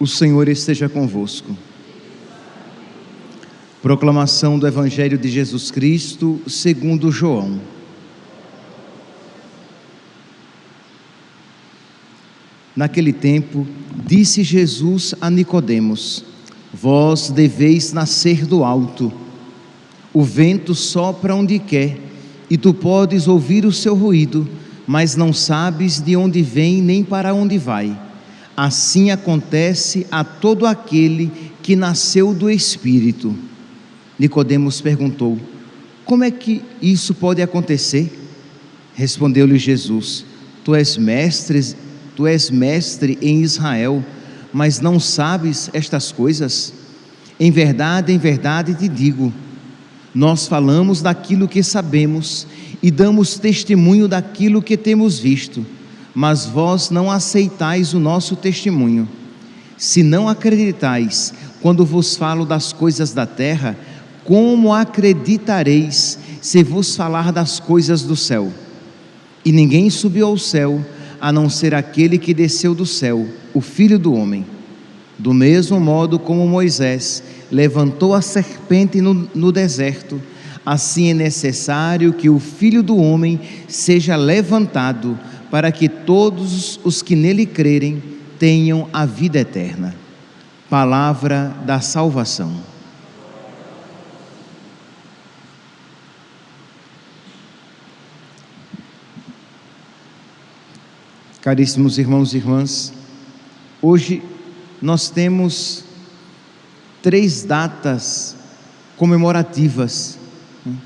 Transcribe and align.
O 0.00 0.06
Senhor 0.06 0.48
esteja 0.48 0.88
convosco. 0.88 1.56
Proclamação 3.82 4.56
do 4.56 4.66
Evangelho 4.66 5.18
de 5.18 5.28
Jesus 5.28 5.72
Cristo, 5.72 6.40
segundo 6.46 7.10
João. 7.10 7.60
Naquele 12.76 13.12
tempo, 13.12 13.66
disse 14.06 14.44
Jesus 14.44 15.16
a 15.20 15.28
Nicodemos: 15.28 16.24
Vós 16.72 17.28
deveis 17.30 17.92
nascer 17.92 18.46
do 18.46 18.62
alto. 18.62 19.12
O 20.14 20.22
vento 20.22 20.76
sopra 20.76 21.34
onde 21.34 21.58
quer, 21.58 21.98
e 22.48 22.56
tu 22.56 22.72
podes 22.72 23.26
ouvir 23.26 23.66
o 23.66 23.72
seu 23.72 23.96
ruído, 23.96 24.48
mas 24.86 25.16
não 25.16 25.32
sabes 25.32 26.00
de 26.00 26.16
onde 26.16 26.40
vem 26.40 26.80
nem 26.80 27.02
para 27.02 27.34
onde 27.34 27.58
vai. 27.58 28.07
Assim 28.58 29.12
acontece 29.12 30.04
a 30.10 30.24
todo 30.24 30.66
aquele 30.66 31.30
que 31.62 31.76
nasceu 31.76 32.34
do 32.34 32.50
Espírito. 32.50 33.32
Nicodemos 34.18 34.80
perguntou: 34.80 35.38
Como 36.04 36.24
é 36.24 36.30
que 36.32 36.60
isso 36.82 37.14
pode 37.14 37.40
acontecer? 37.40 38.10
Respondeu-lhe 38.96 39.56
Jesus: 39.60 40.24
Tu 40.64 40.74
és 40.74 40.96
mestre, 40.96 41.76
tu 42.16 42.26
és 42.26 42.50
mestre 42.50 43.16
em 43.22 43.42
Israel, 43.42 44.04
mas 44.52 44.80
não 44.80 44.98
sabes 44.98 45.70
estas 45.72 46.10
coisas? 46.10 46.74
Em 47.38 47.52
verdade, 47.52 48.12
em 48.12 48.18
verdade 48.18 48.74
te 48.74 48.88
digo, 48.88 49.32
nós 50.12 50.48
falamos 50.48 51.00
daquilo 51.00 51.46
que 51.46 51.62
sabemos 51.62 52.44
e 52.82 52.90
damos 52.90 53.38
testemunho 53.38 54.08
daquilo 54.08 54.60
que 54.60 54.76
temos 54.76 55.16
visto 55.16 55.64
mas 56.18 56.46
vós 56.46 56.90
não 56.90 57.08
aceitais 57.08 57.94
o 57.94 58.00
nosso 58.00 58.34
testemunho. 58.34 59.08
Se 59.76 60.02
não 60.02 60.28
acreditais 60.28 61.32
quando 61.62 61.86
vos 61.86 62.16
falo 62.16 62.44
das 62.44 62.72
coisas 62.72 63.12
da 63.12 63.24
terra, 63.24 63.78
como 64.24 64.74
acreditareis 64.74 66.18
se 66.40 66.64
vos 66.64 66.96
falar 66.96 67.30
das 67.30 67.60
coisas 67.60 68.02
do 68.02 68.16
céu? 68.16 68.52
E 69.44 69.52
ninguém 69.52 69.88
subiu 69.90 70.26
ao 70.26 70.36
céu, 70.36 70.84
a 71.20 71.30
não 71.30 71.48
ser 71.48 71.72
aquele 71.72 72.18
que 72.18 72.34
desceu 72.34 72.74
do 72.74 72.84
céu, 72.84 73.24
o 73.54 73.60
Filho 73.60 73.96
do 73.96 74.12
Homem. 74.12 74.44
Do 75.16 75.32
mesmo 75.32 75.78
modo 75.78 76.18
como 76.18 76.48
Moisés 76.48 77.22
levantou 77.48 78.12
a 78.12 78.20
serpente 78.20 79.00
no, 79.00 79.14
no 79.32 79.52
deserto, 79.52 80.20
assim 80.66 81.10
é 81.10 81.14
necessário 81.14 82.12
que 82.12 82.28
o 82.28 82.40
Filho 82.40 82.82
do 82.82 82.96
Homem 82.96 83.38
seja 83.68 84.16
levantado 84.16 85.16
para 85.50 85.72
que 85.72 85.88
todos 85.88 86.78
os 86.84 87.02
que 87.02 87.16
nele 87.16 87.46
crerem 87.46 88.02
tenham 88.38 88.88
a 88.92 89.06
vida 89.06 89.38
eterna. 89.38 89.94
Palavra 90.68 91.56
da 91.64 91.80
salvação. 91.80 92.60
Caríssimos 101.40 101.98
irmãos 101.98 102.34
e 102.34 102.36
irmãs, 102.36 102.92
hoje 103.80 104.22
nós 104.82 105.08
temos 105.08 105.84
três 107.02 107.42
datas 107.44 108.36
comemorativas, 108.96 110.18
né? 110.66 110.76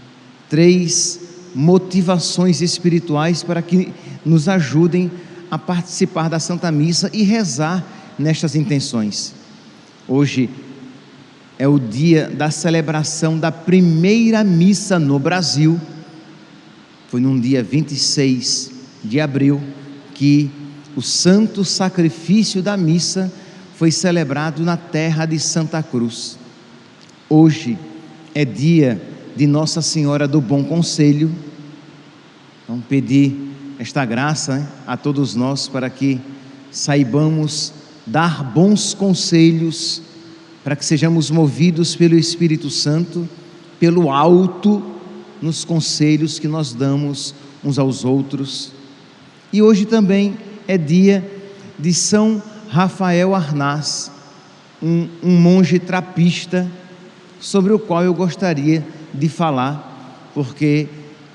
três 0.48 1.20
motivações 1.54 2.60
espirituais 2.60 3.42
para 3.42 3.60
que 3.60 3.92
nos 4.24 4.48
ajudem 4.48 5.10
a 5.50 5.58
participar 5.58 6.28
da 6.28 6.38
Santa 6.38 6.70
Missa 6.72 7.10
e 7.12 7.22
rezar 7.22 7.84
nestas 8.18 8.54
intenções. 8.54 9.34
Hoje 10.08 10.48
é 11.58 11.68
o 11.68 11.78
dia 11.78 12.28
da 12.28 12.50
celebração 12.50 13.38
da 13.38 13.52
primeira 13.52 14.42
missa 14.42 14.98
no 14.98 15.18
Brasil. 15.18 15.80
Foi 17.08 17.20
num 17.20 17.38
dia 17.38 17.62
26 17.62 18.70
de 19.04 19.20
abril 19.20 19.60
que 20.14 20.50
o 20.96 21.02
santo 21.02 21.64
sacrifício 21.64 22.62
da 22.62 22.76
missa 22.76 23.32
foi 23.76 23.90
celebrado 23.90 24.62
na 24.62 24.76
terra 24.76 25.26
de 25.26 25.38
Santa 25.38 25.82
Cruz. 25.82 26.38
Hoje 27.28 27.78
é 28.34 28.44
dia 28.44 29.00
de 29.36 29.46
Nossa 29.46 29.82
Senhora 29.82 30.26
do 30.26 30.40
Bom 30.40 30.64
Conselho. 30.64 31.30
Vamos 32.68 32.84
pedir 32.86 33.51
esta 33.82 34.04
graça 34.04 34.58
né, 34.58 34.68
a 34.86 34.96
todos 34.96 35.34
nós 35.34 35.66
para 35.66 35.90
que 35.90 36.20
saibamos 36.70 37.72
dar 38.06 38.44
bons 38.44 38.94
conselhos, 38.94 40.00
para 40.62 40.76
que 40.76 40.84
sejamos 40.84 41.32
movidos 41.32 41.96
pelo 41.96 42.16
Espírito 42.16 42.70
Santo, 42.70 43.28
pelo 43.80 44.08
alto 44.08 44.80
nos 45.42 45.64
conselhos 45.64 46.38
que 46.38 46.46
nós 46.46 46.72
damos 46.72 47.34
uns 47.64 47.76
aos 47.76 48.04
outros. 48.04 48.70
E 49.52 49.60
hoje 49.60 49.84
também 49.84 50.38
é 50.68 50.78
dia 50.78 51.28
de 51.76 51.92
São 51.92 52.40
Rafael 52.68 53.34
Arnaz, 53.34 54.12
um, 54.80 55.08
um 55.24 55.40
monge 55.40 55.80
trapista, 55.80 56.70
sobre 57.40 57.72
o 57.72 57.80
qual 57.80 58.04
eu 58.04 58.14
gostaria 58.14 58.86
de 59.12 59.28
falar, 59.28 60.30
porque 60.32 60.86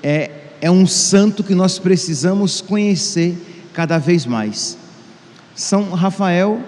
é, 0.02 0.47
é 0.60 0.70
um 0.70 0.86
santo 0.86 1.44
que 1.44 1.54
nós 1.54 1.78
precisamos 1.78 2.60
conhecer 2.60 3.36
cada 3.72 3.98
vez 3.98 4.26
mais. 4.26 4.76
São 5.54 5.90
Rafael 5.90 6.60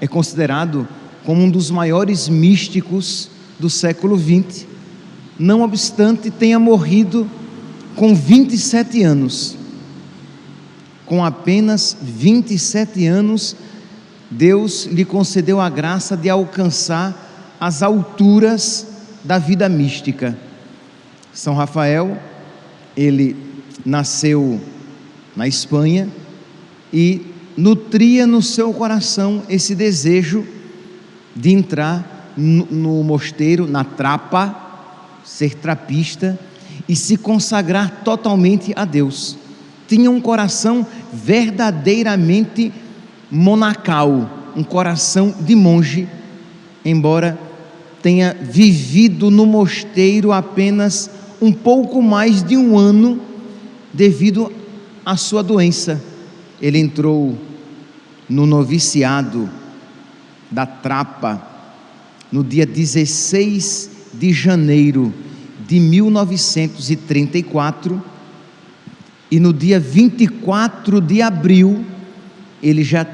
é 0.00 0.06
considerado 0.06 0.86
como 1.24 1.42
um 1.42 1.50
dos 1.50 1.70
maiores 1.70 2.28
místicos 2.28 3.30
do 3.58 3.68
século 3.68 4.18
XX, 4.18 4.66
não 5.38 5.62
obstante 5.62 6.30
tenha 6.30 6.58
morrido 6.58 7.28
com 7.94 8.14
27 8.14 9.02
anos. 9.02 9.56
Com 11.04 11.24
apenas 11.24 11.96
27 12.00 13.06
anos, 13.06 13.56
Deus 14.30 14.86
lhe 14.86 15.04
concedeu 15.04 15.60
a 15.60 15.68
graça 15.68 16.16
de 16.16 16.28
alcançar 16.28 17.56
as 17.60 17.82
alturas 17.82 18.86
da 19.24 19.38
vida 19.38 19.68
mística. 19.68 20.36
São 21.32 21.54
Rafael, 21.54 22.18
ele 22.96 23.36
nasceu 23.84 24.60
na 25.36 25.46
Espanha 25.46 26.08
e 26.92 27.20
nutria 27.56 28.26
no 28.26 28.40
seu 28.40 28.72
coração 28.72 29.42
esse 29.48 29.74
desejo 29.74 30.46
de 31.34 31.52
entrar 31.52 32.32
no, 32.36 33.02
mosteiro, 33.02 33.66
na 33.66 33.84
trapa, 33.84 35.20
ser 35.24 35.54
trapista 35.54 36.38
e 36.88 36.94
se 36.94 37.16
consagrar 37.16 38.02
totalmente 38.04 38.72
a 38.76 38.84
Deus. 38.84 39.36
Tinha 39.88 40.10
um 40.10 40.20
coração 40.20 40.86
verdadeiramente 41.12 42.72
monacal, 43.30 44.30
um 44.56 44.62
coração 44.62 45.34
de 45.40 45.54
monge, 45.54 46.08
embora 46.84 47.38
tenha 48.02 48.34
vivido 48.40 49.30
no 49.30 49.46
mosteiro 49.46 50.32
apenas 50.32 51.10
um 51.40 51.52
pouco 51.52 52.02
mais 52.02 52.42
de 52.42 52.56
um 52.56 52.76
ano 52.78 53.20
devido 53.92 54.52
à 55.04 55.16
sua 55.16 55.42
doença. 55.42 56.02
Ele 56.60 56.78
entrou 56.78 57.38
no 58.28 58.44
noviciado 58.46 59.48
da 60.50 60.66
Trapa 60.66 61.54
no 62.30 62.42
dia 62.42 62.66
16 62.66 63.90
de 64.14 64.32
janeiro 64.32 65.12
de 65.66 65.78
1934 65.78 68.02
e 69.30 69.38
no 69.40 69.52
dia 69.52 69.78
24 69.78 71.00
de 71.00 71.22
abril 71.22 71.84
ele 72.62 72.82
já 72.84 73.06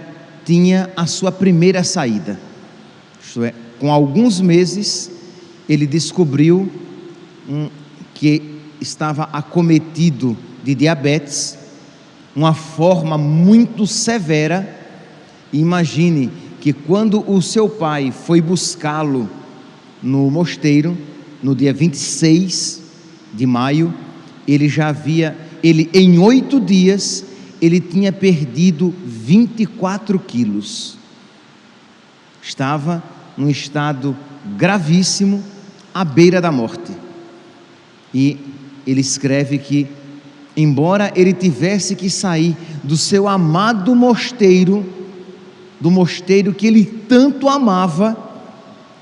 tinha 0.44 0.90
a 0.96 1.06
sua 1.06 1.32
primeira 1.32 1.84
saída. 1.84 2.40
Isto 3.22 3.44
é, 3.44 3.52
com 3.78 3.92
alguns 3.92 4.40
meses 4.40 5.10
ele 5.68 5.86
descobriu 5.86 6.72
um, 7.48 7.68
que 8.22 8.40
estava 8.80 9.24
acometido 9.32 10.38
de 10.62 10.76
diabetes, 10.76 11.58
uma 12.36 12.54
forma 12.54 13.18
muito 13.18 13.84
severa. 13.84 14.78
Imagine 15.52 16.30
que 16.60 16.72
quando 16.72 17.28
o 17.28 17.42
seu 17.42 17.68
pai 17.68 18.12
foi 18.12 18.40
buscá-lo 18.40 19.28
no 20.00 20.30
mosteiro, 20.30 20.96
no 21.42 21.52
dia 21.52 21.72
26 21.72 22.80
de 23.34 23.44
maio, 23.44 23.92
ele 24.46 24.68
já 24.68 24.90
havia, 24.90 25.36
ele 25.60 25.90
em 25.92 26.20
oito 26.20 26.60
dias, 26.60 27.24
ele 27.60 27.80
tinha 27.80 28.12
perdido 28.12 28.94
24 29.04 30.16
quilos. 30.20 30.96
Estava 32.40 33.02
num 33.36 33.50
estado 33.50 34.16
gravíssimo, 34.56 35.42
à 35.92 36.04
beira 36.04 36.40
da 36.40 36.52
morte. 36.52 36.91
E 38.14 38.38
ele 38.86 39.00
escreve 39.00 39.58
que, 39.58 39.86
embora 40.56 41.12
ele 41.14 41.32
tivesse 41.32 41.94
que 41.94 42.10
sair 42.10 42.56
do 42.82 42.96
seu 42.96 43.28
amado 43.28 43.94
mosteiro, 43.94 44.84
do 45.80 45.90
mosteiro 45.90 46.52
que 46.52 46.66
ele 46.66 46.84
tanto 46.84 47.48
amava 47.48 48.16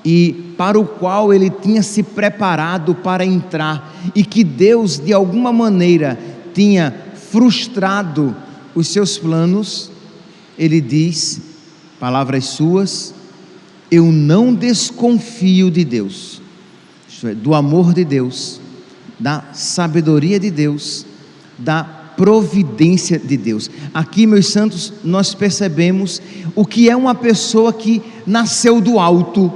e 0.03 0.53
para 0.57 0.79
o 0.79 0.85
qual 0.85 1.33
ele 1.33 1.49
tinha 1.49 1.83
se 1.83 2.03
preparado 2.03 2.95
para 2.95 3.25
entrar, 3.25 3.95
e 4.15 4.23
que 4.23 4.43
Deus, 4.43 4.99
de 4.99 5.13
alguma 5.13 5.51
maneira, 5.51 6.17
tinha 6.53 6.93
frustrado 7.31 8.35
os 8.75 8.87
seus 8.87 9.17
planos, 9.17 9.91
ele 10.57 10.81
diz, 10.81 11.41
palavras 11.99 12.45
suas, 12.45 13.13
eu 13.89 14.05
não 14.05 14.53
desconfio 14.53 15.69
de 15.69 15.83
Deus, 15.83 16.41
é, 17.23 17.33
do 17.33 17.53
amor 17.53 17.93
de 17.93 18.05
Deus, 18.05 18.60
da 19.21 19.43
sabedoria 19.53 20.39
de 20.39 20.49
Deus, 20.49 21.05
da 21.57 21.83
providência 21.83 23.19
de 23.19 23.37
Deus. 23.37 23.69
Aqui, 23.93 24.25
meus 24.25 24.47
santos, 24.47 24.91
nós 25.03 25.33
percebemos 25.33 26.21
o 26.55 26.65
que 26.65 26.89
é 26.89 26.95
uma 26.95 27.13
pessoa 27.13 27.71
que 27.71 28.01
nasceu 28.25 28.81
do 28.81 28.99
alto, 28.99 29.51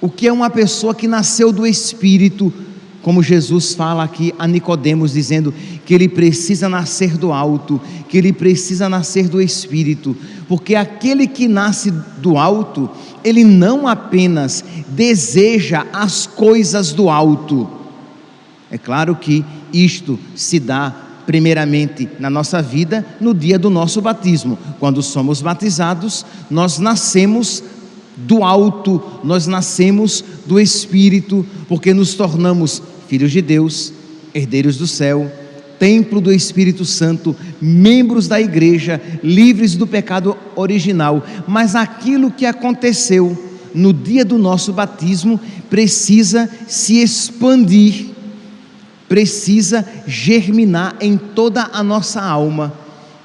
o 0.00 0.08
que 0.08 0.26
é 0.26 0.32
uma 0.32 0.48
pessoa 0.48 0.94
que 0.94 1.06
nasceu 1.06 1.52
do 1.52 1.66
Espírito, 1.66 2.52
como 3.02 3.22
Jesus 3.22 3.74
fala 3.74 4.04
aqui 4.04 4.34
a 4.38 4.46
Nicodemos 4.46 5.12
dizendo 5.12 5.54
que 5.84 5.94
ele 5.94 6.08
precisa 6.08 6.68
nascer 6.68 7.16
do 7.16 7.32
alto, 7.32 7.80
que 8.08 8.18
ele 8.18 8.32
precisa 8.32 8.88
nascer 8.88 9.28
do 9.28 9.40
espírito, 9.40 10.14
porque 10.46 10.74
aquele 10.74 11.26
que 11.26 11.48
nasce 11.48 11.90
do 12.18 12.36
alto, 12.36 12.90
ele 13.24 13.42
não 13.42 13.88
apenas 13.88 14.62
deseja 14.88 15.86
as 15.92 16.26
coisas 16.26 16.92
do 16.92 17.08
alto. 17.08 17.79
É 18.70 18.78
claro 18.78 19.16
que 19.16 19.44
isto 19.72 20.18
se 20.34 20.60
dá 20.60 20.94
primeiramente 21.26 22.08
na 22.18 22.28
nossa 22.28 22.60
vida 22.60 23.04
no 23.20 23.32
dia 23.32 23.58
do 23.58 23.70
nosso 23.70 24.00
batismo. 24.00 24.58
Quando 24.78 25.02
somos 25.02 25.40
batizados, 25.40 26.24
nós 26.50 26.78
nascemos 26.78 27.62
do 28.16 28.42
alto, 28.42 29.02
nós 29.24 29.46
nascemos 29.46 30.24
do 30.46 30.60
Espírito, 30.60 31.46
porque 31.68 31.94
nos 31.94 32.14
tornamos 32.14 32.82
filhos 33.08 33.32
de 33.32 33.40
Deus, 33.40 33.92
herdeiros 34.34 34.76
do 34.76 34.86
céu, 34.86 35.30
templo 35.78 36.20
do 36.20 36.32
Espírito 36.32 36.84
Santo, 36.84 37.34
membros 37.60 38.28
da 38.28 38.40
igreja, 38.40 39.00
livres 39.22 39.74
do 39.76 39.86
pecado 39.86 40.36
original. 40.54 41.24
Mas 41.48 41.74
aquilo 41.74 42.30
que 42.30 42.44
aconteceu 42.44 43.36
no 43.74 43.92
dia 43.92 44.24
do 44.24 44.36
nosso 44.36 44.72
batismo 44.72 45.40
precisa 45.70 46.50
se 46.68 47.00
expandir, 47.00 48.10
precisa 49.10 49.84
germinar 50.06 50.94
em 51.00 51.16
toda 51.16 51.68
a 51.72 51.82
nossa 51.82 52.22
alma, 52.22 52.72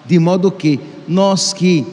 de 0.03 0.17
modo 0.17 0.49
que 0.51 0.79
nós 1.07 1.53
que 1.53 1.85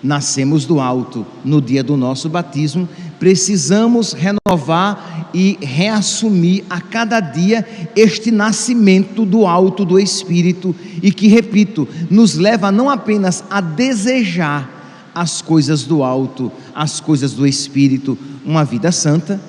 nascemos 0.00 0.64
do 0.64 0.78
alto 0.78 1.26
no 1.44 1.60
dia 1.60 1.82
do 1.82 1.96
nosso 1.96 2.28
batismo, 2.28 2.88
precisamos 3.18 4.12
renovar 4.12 5.28
e 5.34 5.58
reassumir 5.60 6.62
a 6.70 6.80
cada 6.80 7.18
dia 7.18 7.66
este 7.96 8.30
nascimento 8.30 9.24
do 9.26 9.44
alto 9.44 9.84
do 9.84 9.98
Espírito 9.98 10.72
e 11.02 11.10
que, 11.10 11.26
repito, 11.26 11.88
nos 12.08 12.36
leva 12.36 12.70
não 12.70 12.88
apenas 12.88 13.42
a 13.50 13.60
desejar 13.60 15.10
as 15.12 15.42
coisas 15.42 15.82
do 15.82 16.04
alto, 16.04 16.52
as 16.72 17.00
coisas 17.00 17.32
do 17.32 17.44
Espírito, 17.44 18.16
uma 18.44 18.64
vida 18.64 18.92
santa, 18.92 19.40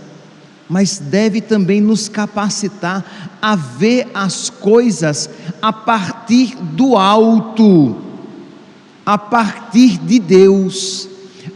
mas 0.70 1.00
deve 1.00 1.42
também 1.42 1.80
nos 1.80 2.10
capacitar 2.10 3.04
a 3.42 3.56
ver 3.56 4.08
as 4.14 4.50
coisas 4.50 5.30
a 5.62 5.72
partir 5.72 6.56
do 6.56 6.98
alto 6.98 8.08
a 9.08 9.18
partir 9.18 9.98
de 10.00 10.20
Deus, 10.20 11.08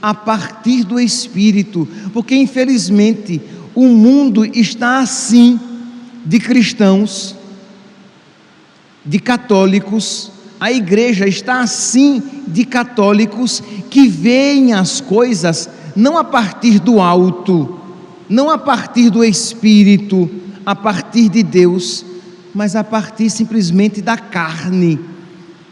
a 0.01 0.13
partir 0.13 0.85
do 0.85 0.97
Espírito, 0.97 1.85
porque 2.13 2.33
infelizmente 2.33 3.41
o 3.75 3.87
mundo 3.89 4.45
está 4.45 4.99
assim 4.99 5.59
de 6.25 6.39
cristãos, 6.39 7.35
de 9.05 9.19
católicos, 9.19 10.31
a 10.61 10.71
igreja 10.71 11.27
está 11.27 11.59
assim 11.59 12.23
de 12.47 12.63
católicos 12.63 13.61
que 13.89 14.07
veem 14.07 14.71
as 14.71 15.01
coisas 15.01 15.69
não 15.93 16.17
a 16.17 16.23
partir 16.23 16.79
do 16.79 17.01
alto, 17.01 17.80
não 18.31 18.49
a 18.49 18.57
partir 18.57 19.09
do 19.09 19.25
Espírito, 19.25 20.29
a 20.65 20.73
partir 20.73 21.27
de 21.27 21.43
Deus, 21.43 22.05
mas 22.55 22.77
a 22.77 22.83
partir 22.83 23.29
simplesmente 23.29 24.01
da 24.01 24.15
carne 24.15 24.97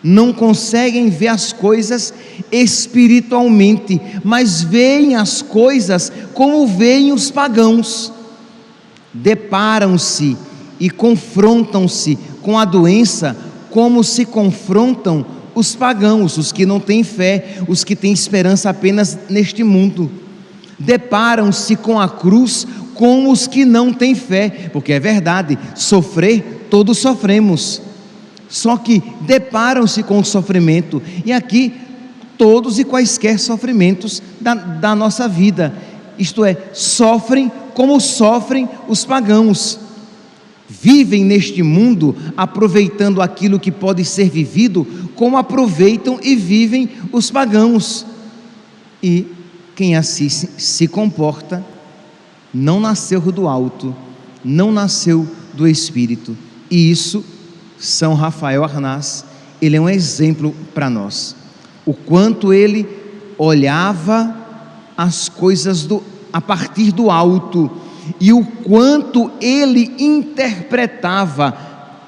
não 0.04 0.34
conseguem 0.34 1.10
ver 1.10 1.30
as 1.30 1.54
coisas 1.54 2.14
espiritualmente, 2.52 4.00
mas 4.26 4.62
veem 4.62 5.16
as 5.16 5.42
coisas 5.42 6.12
como 6.34 6.68
veem 6.68 7.14
os 7.14 7.32
pagãos. 7.32 8.12
Deparam-se 9.14 10.36
e 10.82 10.90
confrontam-se 10.90 12.20
com 12.42 12.60
a 12.60 12.66
doença 12.66 13.38
como 13.72 14.04
se 14.04 14.26
confrontam 14.26 15.26
os 15.56 15.76
pagãos, 15.76 16.38
os 16.38 16.52
que 16.52 16.66
não 16.66 16.80
têm 16.80 17.06
fé, 17.06 17.60
os 17.70 17.86
que 17.86 17.96
têm 17.96 18.12
esperança 18.12 18.70
apenas 18.70 19.18
neste 19.30 19.64
mundo. 19.64 20.12
Deparam-se 20.80 21.76
com 21.76 22.00
a 22.00 22.08
cruz 22.08 22.66
como 22.94 23.32
os 23.32 23.48
que 23.48 23.66
não 23.66 23.94
têm 23.94 24.14
fé, 24.14 24.70
porque 24.74 24.94
é 24.94 25.00
verdade, 25.00 25.58
sofrer, 25.76 26.68
todos 26.70 26.98
sofremos. 26.98 27.82
Só 28.50 28.78
que 28.78 29.02
deparam-se 29.22 30.04
com 30.04 30.20
o 30.20 30.26
sofrimento, 30.26 31.02
e 31.24 31.32
aqui 31.32 31.74
todos 32.38 32.80
e 32.80 32.84
quaisquer 32.84 33.38
sofrimentos 33.38 34.24
da, 34.40 34.54
da 34.54 34.96
nossa 34.96 35.28
vida, 35.28 35.74
isto 36.18 36.44
é, 36.44 36.58
sofrem 36.74 37.52
como 37.74 38.00
sofrem 38.00 38.68
os 38.88 39.06
pagãos, 39.06 39.80
vivem 40.68 41.24
neste 41.24 41.64
mundo 41.64 42.16
aproveitando 42.36 43.22
aquilo 43.22 43.60
que 43.60 43.72
pode 43.72 44.04
ser 44.04 44.30
vivido, 44.30 44.86
como 45.16 45.38
aproveitam 45.38 46.20
e 46.22 46.36
vivem 46.36 46.90
os 47.12 47.32
pagãos, 47.32 48.06
e 49.02 49.26
quem 49.80 49.96
assim 49.96 50.28
se 50.28 50.90
comporta, 50.90 51.66
não 52.54 52.82
nasceu 52.82 53.22
do 53.22 53.48
alto, 53.48 53.96
não 54.44 54.74
nasceu 54.74 55.26
do 55.54 55.66
Espírito, 55.66 56.36
e 56.70 56.92
isso 56.92 57.24
são 57.78 58.14
Rafael 58.14 58.66
Arnaz, 58.66 59.24
ele 59.62 59.78
é 59.78 59.80
um 59.80 59.88
exemplo 59.88 60.54
para 60.74 60.90
nós. 60.90 61.34
O 61.86 61.94
quanto 61.94 62.52
ele 62.52 62.86
olhava 63.38 64.36
as 64.98 65.30
coisas 65.30 65.86
do, 65.86 66.04
a 66.34 66.42
partir 66.42 66.92
do 66.92 67.10
alto 67.10 67.72
e 68.20 68.34
o 68.34 68.44
quanto 68.44 69.32
ele 69.40 69.96
interpretava 69.98 71.58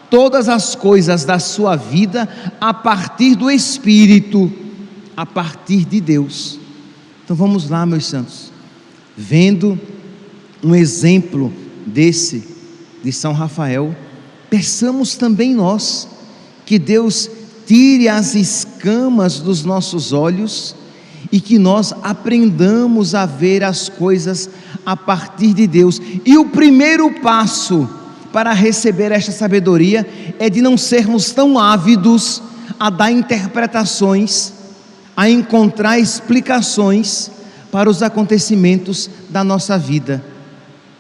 todas 0.09 0.49
as 0.49 0.75
coisas 0.75 1.23
da 1.23 1.39
sua 1.39 1.77
vida 1.77 2.27
a 2.59 2.73
partir 2.73 3.33
do 3.33 3.49
Espírito, 3.49 4.51
a 5.15 5.25
partir 5.25 5.85
de 5.85 6.01
Deus. 6.01 6.59
Então 7.31 7.47
vamos 7.47 7.69
lá, 7.69 7.85
meus 7.85 8.07
santos, 8.07 8.51
vendo 9.15 9.79
um 10.61 10.75
exemplo 10.75 11.49
desse 11.85 12.43
de 13.01 13.13
São 13.13 13.31
Rafael 13.31 13.95
peçamos 14.49 15.15
também 15.15 15.55
nós 15.55 16.09
que 16.65 16.77
Deus 16.77 17.31
tire 17.65 18.09
as 18.09 18.35
escamas 18.35 19.39
dos 19.39 19.63
nossos 19.63 20.11
olhos 20.11 20.75
e 21.31 21.39
que 21.39 21.57
nós 21.57 21.93
aprendamos 22.03 23.15
a 23.15 23.25
ver 23.25 23.63
as 23.63 23.87
coisas 23.87 24.49
a 24.85 24.97
partir 24.97 25.53
de 25.53 25.67
Deus. 25.67 26.01
E 26.25 26.37
o 26.37 26.49
primeiro 26.49 27.21
passo 27.21 27.89
para 28.33 28.51
receber 28.51 29.13
esta 29.13 29.31
sabedoria 29.31 30.35
é 30.37 30.49
de 30.49 30.61
não 30.61 30.77
sermos 30.77 31.31
tão 31.31 31.57
ávidos 31.57 32.43
a 32.77 32.89
dar 32.89 33.09
interpretações, 33.09 34.59
a 35.15 35.29
encontrar 35.29 35.99
explicações 35.99 37.31
para 37.71 37.89
os 37.89 38.01
acontecimentos 38.01 39.09
da 39.29 39.43
nossa 39.43 39.77
vida. 39.77 40.23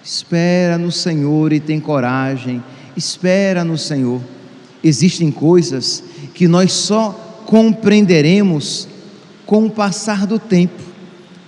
Espera 0.03 0.77
no 0.77 0.91
Senhor 0.91 1.53
e 1.53 1.59
tem 1.59 1.79
coragem 1.79 2.63
espera 2.95 3.63
no 3.63 3.77
Senhor. 3.77 4.21
Existem 4.83 5.31
coisas 5.31 6.03
que 6.33 6.47
nós 6.47 6.71
só 6.71 7.11
compreenderemos 7.45 8.87
com 9.45 9.65
o 9.65 9.71
passar 9.71 10.25
do 10.25 10.39
tempo 10.39 10.81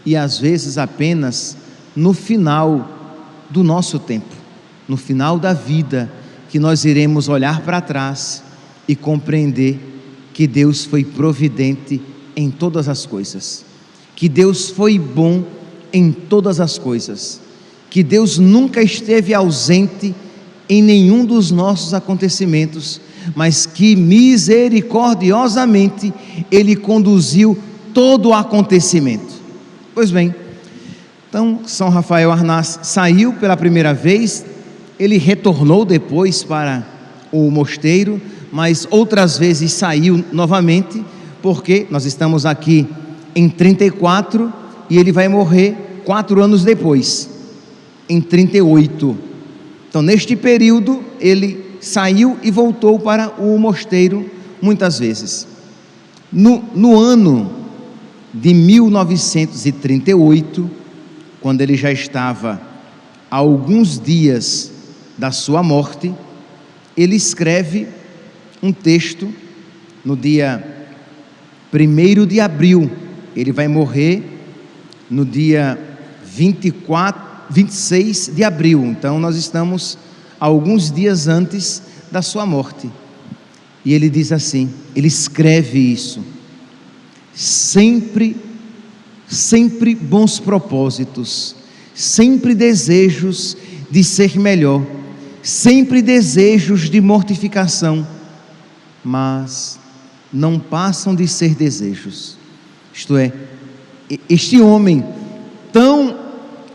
e 0.06 0.16
às 0.16 0.38
vezes 0.38 0.78
apenas 0.78 1.58
no 1.96 2.14
final 2.14 2.90
do 3.50 3.64
nosso 3.64 4.00
tempo, 4.00 4.36
no 4.88 4.98
final 4.98 5.40
da 5.40 5.54
vida, 5.54 6.12
que 6.50 6.60
nós 6.60 6.86
iremos 6.86 7.30
olhar 7.30 7.62
para 7.62 7.82
trás 7.82 8.44
e 8.88 8.96
compreender 8.96 9.80
que 10.34 10.46
Deus 10.46 10.84
foi 10.84 11.04
providente 11.04 12.02
em 12.36 12.50
todas 12.50 12.90
as 12.90 13.06
coisas, 13.06 13.64
que 14.16 14.30
Deus 14.30 14.70
foi 14.70 14.98
bom 14.98 15.44
em 15.92 16.12
todas 16.12 16.60
as 16.60 16.78
coisas, 16.78 17.42
que 17.90 18.04
Deus 18.04 18.38
nunca 18.38 18.82
esteve 18.82 19.34
ausente 19.34 20.16
em 20.68 20.82
nenhum 20.82 21.26
dos 21.26 21.52
nossos 21.52 21.94
acontecimentos, 21.94 23.00
mas 23.36 23.66
que 23.66 23.96
misericordiosamente 23.96 26.14
Ele 26.52 26.76
conduziu 26.76 27.58
todo 27.94 28.30
o 28.30 28.34
acontecimento. 28.34 29.34
Pois 29.94 30.10
bem, 30.10 30.34
então 31.30 31.60
São 31.66 31.90
Rafael 31.90 32.32
Arnaz 32.32 32.80
saiu 32.84 33.34
pela 33.34 33.58
primeira 33.58 33.94
vez, 33.94 34.46
ele 35.00 35.18
retornou 35.18 35.84
depois 35.84 36.44
para 36.44 36.88
o 37.32 37.50
mosteiro, 37.50 38.22
mas 38.52 38.88
outras 38.92 39.38
vezes 39.38 39.74
saiu 39.74 40.24
novamente, 40.32 41.04
porque 41.44 41.86
nós 41.92 42.06
estamos 42.06 42.46
aqui 42.46 42.88
em 43.36 43.50
34 43.50 44.54
e 44.90 44.98
ele 44.98 45.12
vai 45.12 45.28
morrer 45.28 45.76
quatro 46.06 46.42
anos 46.42 46.64
depois, 46.64 47.30
em 48.08 48.22
38. 48.22 49.18
Então, 49.90 50.02
neste 50.02 50.38
período, 50.38 51.04
ele 51.20 51.62
saiu 51.82 52.40
e 52.42 52.50
voltou 52.50 52.98
para 52.98 53.34
o 53.38 53.60
mosteiro 53.60 54.32
muitas 54.62 55.00
vezes. 55.00 55.46
No, 56.32 56.64
no 56.74 56.98
ano 56.98 57.52
de 58.34 58.54
1938, 58.54 60.72
quando 61.42 61.60
ele 61.60 61.76
já 61.76 61.92
estava 61.92 62.62
alguns 63.30 64.00
dias 64.00 64.72
da 65.18 65.30
sua 65.30 65.62
morte, 65.62 66.14
ele 66.96 67.18
escreve 67.18 67.90
um 68.62 68.72
texto 68.72 69.28
no 70.06 70.16
dia 70.16 70.73
1 71.74 72.26
de 72.26 72.40
abril. 72.40 72.92
Ele 73.36 73.52
vai 73.52 73.68
morrer 73.68 74.24
no 75.10 75.26
dia 75.26 75.78
24, 76.24 77.22
26 77.50 78.32
de 78.36 78.44
abril. 78.44 78.86
Então 78.86 79.20
nós 79.20 79.36
estamos 79.36 79.98
alguns 80.40 80.92
dias 80.92 81.28
antes 81.28 81.82
da 82.12 82.22
sua 82.22 82.46
morte. 82.46 82.90
E 83.84 83.94
ele 83.94 84.10
diz 84.10 84.32
assim: 84.32 84.70
ele 84.96 85.08
escreve 85.08 85.80
isso. 85.80 86.24
Sempre, 87.34 88.36
sempre 89.28 89.96
bons 89.96 90.40
propósitos, 90.40 91.56
sempre 91.96 92.54
desejos 92.54 93.58
de 93.90 94.04
ser 94.04 94.40
melhor, 94.40 94.86
sempre 95.42 96.02
desejos 96.02 96.90
de 96.90 97.02
mortificação, 97.02 98.08
mas 99.04 99.80
não 100.34 100.58
passam 100.58 101.14
de 101.14 101.28
ser 101.28 101.54
desejos. 101.54 102.38
Isto 102.94 103.16
é, 103.16 103.32
este 104.28 104.60
homem 104.60 105.06
tão 105.72 106.18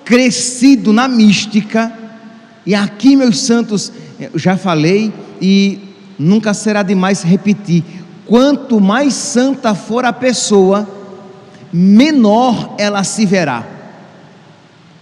crescido 0.04 0.92
na 0.92 1.08
mística, 1.08 1.92
e 2.64 2.74
aqui, 2.74 3.16
meus 3.16 3.40
santos, 3.40 3.92
eu 4.20 4.38
já 4.38 4.56
falei 4.56 5.12
e 5.40 5.78
nunca 6.18 6.54
será 6.54 6.82
demais 6.82 7.22
repetir: 7.22 7.84
quanto 8.26 8.80
mais 8.80 9.14
santa 9.14 9.74
for 9.74 10.04
a 10.04 10.12
pessoa, 10.12 10.88
menor 11.72 12.74
ela 12.78 13.02
se 13.04 13.26
verá. 13.26 13.66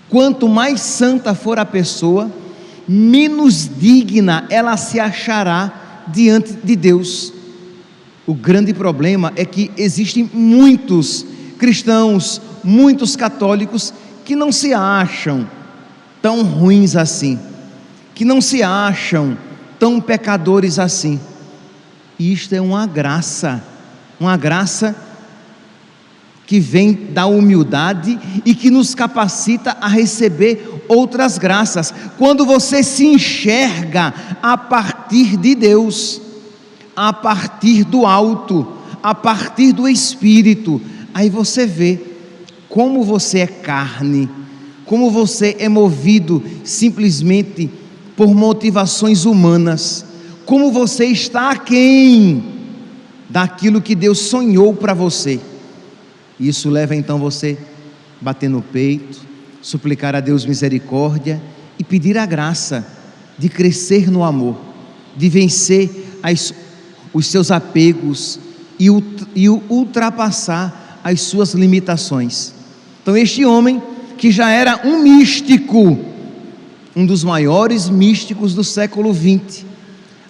Quanto 0.08 0.48
mais 0.48 0.80
santa 0.80 1.34
for 1.34 1.58
a 1.58 1.64
pessoa, 1.64 2.30
menos 2.86 3.68
digna 3.78 4.46
ela 4.48 4.76
se 4.76 5.00
achará 5.00 6.04
diante 6.08 6.52
de 6.52 6.76
Deus. 6.76 7.32
O 8.26 8.34
grande 8.34 8.74
problema 8.74 9.32
é 9.36 9.44
que 9.44 9.70
existem 9.76 10.28
muitos 10.32 11.24
cristãos, 11.58 12.40
muitos 12.62 13.14
católicos 13.16 13.94
que 14.24 14.34
não 14.34 14.50
se 14.50 14.74
acham 14.74 15.48
tão 16.20 16.42
ruins 16.42 16.96
assim 16.96 17.38
que 18.16 18.24
não 18.24 18.40
se 18.40 18.62
acham 18.62 19.36
tão 19.78 20.00
pecadores 20.00 20.78
assim. 20.78 21.20
E 22.18 22.32
isto 22.32 22.54
é 22.54 22.60
uma 22.62 22.86
graça, 22.86 23.62
uma 24.18 24.38
graça 24.38 24.96
que 26.46 26.58
vem 26.58 26.94
da 26.94 27.26
humildade 27.26 28.18
e 28.42 28.54
que 28.54 28.70
nos 28.70 28.94
capacita 28.94 29.76
a 29.82 29.86
receber 29.86 30.86
outras 30.88 31.36
graças. 31.36 31.92
Quando 32.16 32.46
você 32.46 32.82
se 32.82 33.04
enxerga 33.04 34.14
a 34.42 34.56
partir 34.56 35.36
de 35.36 35.54
Deus, 35.54 36.22
a 36.96 37.12
partir 37.12 37.84
do 37.84 38.06
alto, 38.06 38.66
a 39.02 39.14
partir 39.14 39.72
do 39.72 39.86
Espírito, 39.86 40.80
aí 41.12 41.28
você 41.28 41.66
vê 41.66 42.00
como 42.68 43.04
você 43.04 43.40
é 43.40 43.46
carne, 43.46 44.28
como 44.86 45.10
você 45.10 45.56
é 45.58 45.68
movido 45.68 46.42
simplesmente 46.64 47.70
por 48.16 48.34
motivações 48.34 49.26
humanas, 49.26 50.04
como 50.46 50.72
você 50.72 51.04
está 51.06 51.50
aquém 51.50 52.42
daquilo 53.28 53.82
que 53.82 53.94
Deus 53.94 54.18
sonhou 54.18 54.72
para 54.72 54.94
você. 54.94 55.38
Isso 56.38 56.70
leva 56.70 56.94
então 56.94 57.18
você 57.18 57.58
bater 58.20 58.48
no 58.48 58.62
peito, 58.62 59.20
suplicar 59.60 60.14
a 60.14 60.20
Deus 60.20 60.46
misericórdia 60.46 61.42
e 61.78 61.84
pedir 61.84 62.16
a 62.16 62.24
graça 62.24 62.86
de 63.38 63.48
crescer 63.48 64.10
no 64.10 64.22
amor, 64.22 64.56
de 65.16 65.28
vencer 65.28 66.18
as, 66.22 66.54
os 67.16 67.28
seus 67.28 67.50
apegos 67.50 68.38
e, 68.78 68.88
e 69.34 69.48
ultrapassar 69.48 71.00
as 71.02 71.22
suas 71.22 71.54
limitações. 71.54 72.52
Então, 73.00 73.16
este 73.16 73.42
homem 73.42 73.82
que 74.18 74.30
já 74.30 74.50
era 74.50 74.82
um 74.84 75.02
místico, 75.02 75.98
um 76.94 77.06
dos 77.06 77.24
maiores 77.24 77.88
místicos 77.88 78.54
do 78.54 78.62
século 78.62 79.14
XX, 79.14 79.64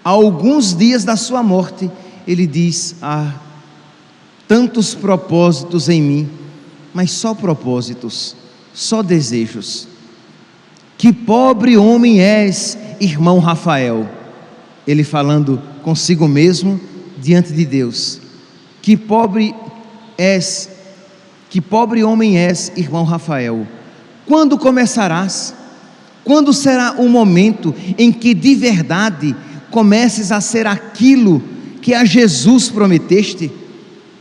alguns 0.04 0.76
dias 0.76 1.02
da 1.02 1.16
sua 1.16 1.42
morte, 1.42 1.90
ele 2.24 2.46
diz: 2.46 2.94
Ah, 3.02 3.34
tantos 4.46 4.94
propósitos 4.94 5.88
em 5.88 6.00
mim, 6.00 6.30
mas 6.94 7.10
só 7.10 7.34
propósitos, 7.34 8.36
só 8.72 9.02
desejos. 9.02 9.88
Que 10.96 11.12
pobre 11.12 11.76
homem 11.76 12.20
és, 12.20 12.78
irmão 13.00 13.40
Rafael. 13.40 14.08
Ele 14.86 15.02
falando 15.02 15.60
consigo 15.86 16.26
mesmo 16.26 16.80
diante 17.16 17.52
de 17.52 17.64
Deus. 17.64 18.20
Que 18.82 18.96
pobre 18.96 19.54
és, 20.18 20.68
que 21.48 21.60
pobre 21.60 22.02
homem 22.02 22.36
és, 22.36 22.72
irmão 22.76 23.04
Rafael. 23.04 23.64
Quando 24.26 24.58
começarás? 24.58 25.54
Quando 26.24 26.52
será 26.52 26.96
o 26.98 27.08
momento 27.08 27.72
em 27.96 28.10
que 28.10 28.34
de 28.34 28.56
verdade 28.56 29.36
comeces 29.70 30.32
a 30.32 30.40
ser 30.40 30.66
aquilo 30.66 31.40
que 31.80 31.94
a 31.94 32.04
Jesus 32.04 32.68
prometeste? 32.68 33.48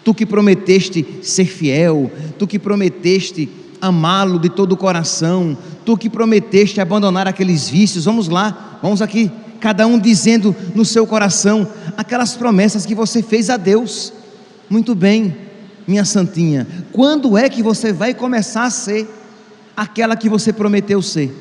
Tu 0.03 0.13
que 0.13 0.23
prometeste 0.23 1.03
ser 1.23 1.45
fiel, 1.45 2.11
tu 2.37 2.45
que 2.45 2.59
prometeste 2.59 3.49
amá-lo 3.81 4.37
de 4.37 4.49
todo 4.49 4.73
o 4.73 4.77
coração, 4.77 5.57
tu 5.83 5.97
que 5.97 6.11
prometeste 6.11 6.79
abandonar 6.79 7.27
aqueles 7.27 7.67
vícios. 7.67 8.05
Vamos 8.05 8.27
lá, 8.27 8.77
vamos 8.83 9.01
aqui, 9.01 9.31
cada 9.59 9.87
um 9.87 9.99
dizendo 9.99 10.55
no 10.73 10.85
seu 10.85 11.05
coração 11.07 11.67
aquelas 11.97 12.35
promessas 12.35 12.85
que 12.85 12.95
você 12.95 13.21
fez 13.21 13.49
a 13.49 13.57
Deus. 13.57 14.13
Muito 14.69 14.95
bem, 14.95 15.35
minha 15.87 16.05
santinha, 16.05 16.67
quando 16.91 17.37
é 17.37 17.47
que 17.49 17.61
você 17.61 17.93
vai 17.93 18.13
começar 18.13 18.63
a 18.63 18.69
ser 18.69 19.07
aquela 19.75 20.15
que 20.15 20.29
você 20.29 20.51
prometeu 20.51 21.01
ser? 21.01 21.33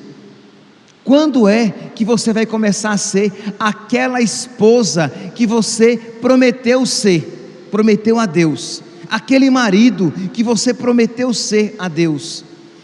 Quando 1.05 1.47
é 1.47 1.69
que 1.95 2.05
você 2.05 2.33
vai 2.33 2.47
começar 2.47 2.91
a 2.91 2.97
ser 2.97 3.31
aquela 3.59 4.23
esposa 4.23 5.09
que 5.35 5.47
você 5.47 5.97
prometeu 5.97 6.87
ser, 6.87 7.69
prometeu 7.71 8.19
a 8.19 8.25
Deus? 8.25 8.83
Aquele 9.11 9.51
marido 9.51 10.13
que 10.33 10.43
você 10.43 10.73
prometeu 10.73 11.35
ser 11.35 11.77
a 11.79 11.89
Deus? 11.89 12.43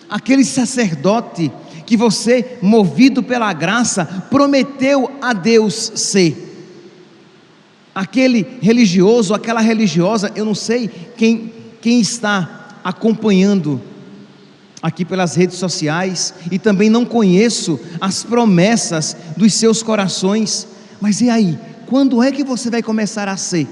Aquele 0.08 0.44
sacerdote 0.44 1.50
que 1.90 1.96
você, 1.96 2.56
movido 2.62 3.20
pela 3.20 3.52
graça, 3.52 4.04
prometeu 4.30 5.10
a 5.20 5.32
Deus 5.32 5.90
ser? 5.96 6.70
Aquele 7.92 8.46
religioso, 8.62 9.34
aquela 9.34 9.60
religiosa, 9.60 10.30
eu 10.36 10.44
não 10.44 10.54
sei 10.54 10.86
quem, 11.16 11.52
quem 11.80 12.00
está 12.00 12.78
acompanhando 12.84 13.82
aqui 14.80 15.04
pelas 15.04 15.34
redes 15.34 15.58
sociais 15.58 16.32
e 16.48 16.60
também 16.60 16.88
não 16.88 17.04
conheço 17.04 17.80
as 18.00 18.22
promessas 18.22 19.16
dos 19.36 19.52
seus 19.54 19.82
corações. 19.82 20.68
Mas 21.00 21.20
e 21.20 21.28
aí? 21.28 21.58
Quando 21.86 22.22
é 22.22 22.30
que 22.30 22.44
você 22.44 22.70
vai 22.70 22.84
começar 22.84 23.26
a 23.26 23.36
ser? 23.36 23.66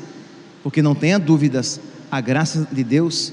Porque 0.61 0.83
não 0.83 0.93
tenha 0.97 1.21
dúvidas, 1.21 1.81
a 2.11 2.21
graça 2.21 2.67
de 2.73 2.83
Deus 2.83 3.33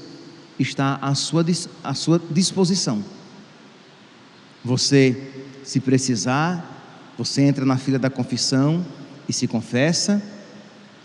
está 0.60 0.96
à 1.02 1.12
sua, 1.16 1.44
à 1.82 1.92
sua 1.92 2.22
disposição. 2.30 3.02
Você, 4.66 5.16
se 5.62 5.78
precisar, 5.78 7.14
você 7.16 7.42
entra 7.42 7.64
na 7.64 7.76
fila 7.76 8.00
da 8.00 8.10
confissão 8.10 8.84
e 9.28 9.32
se 9.32 9.46
confessa. 9.46 10.20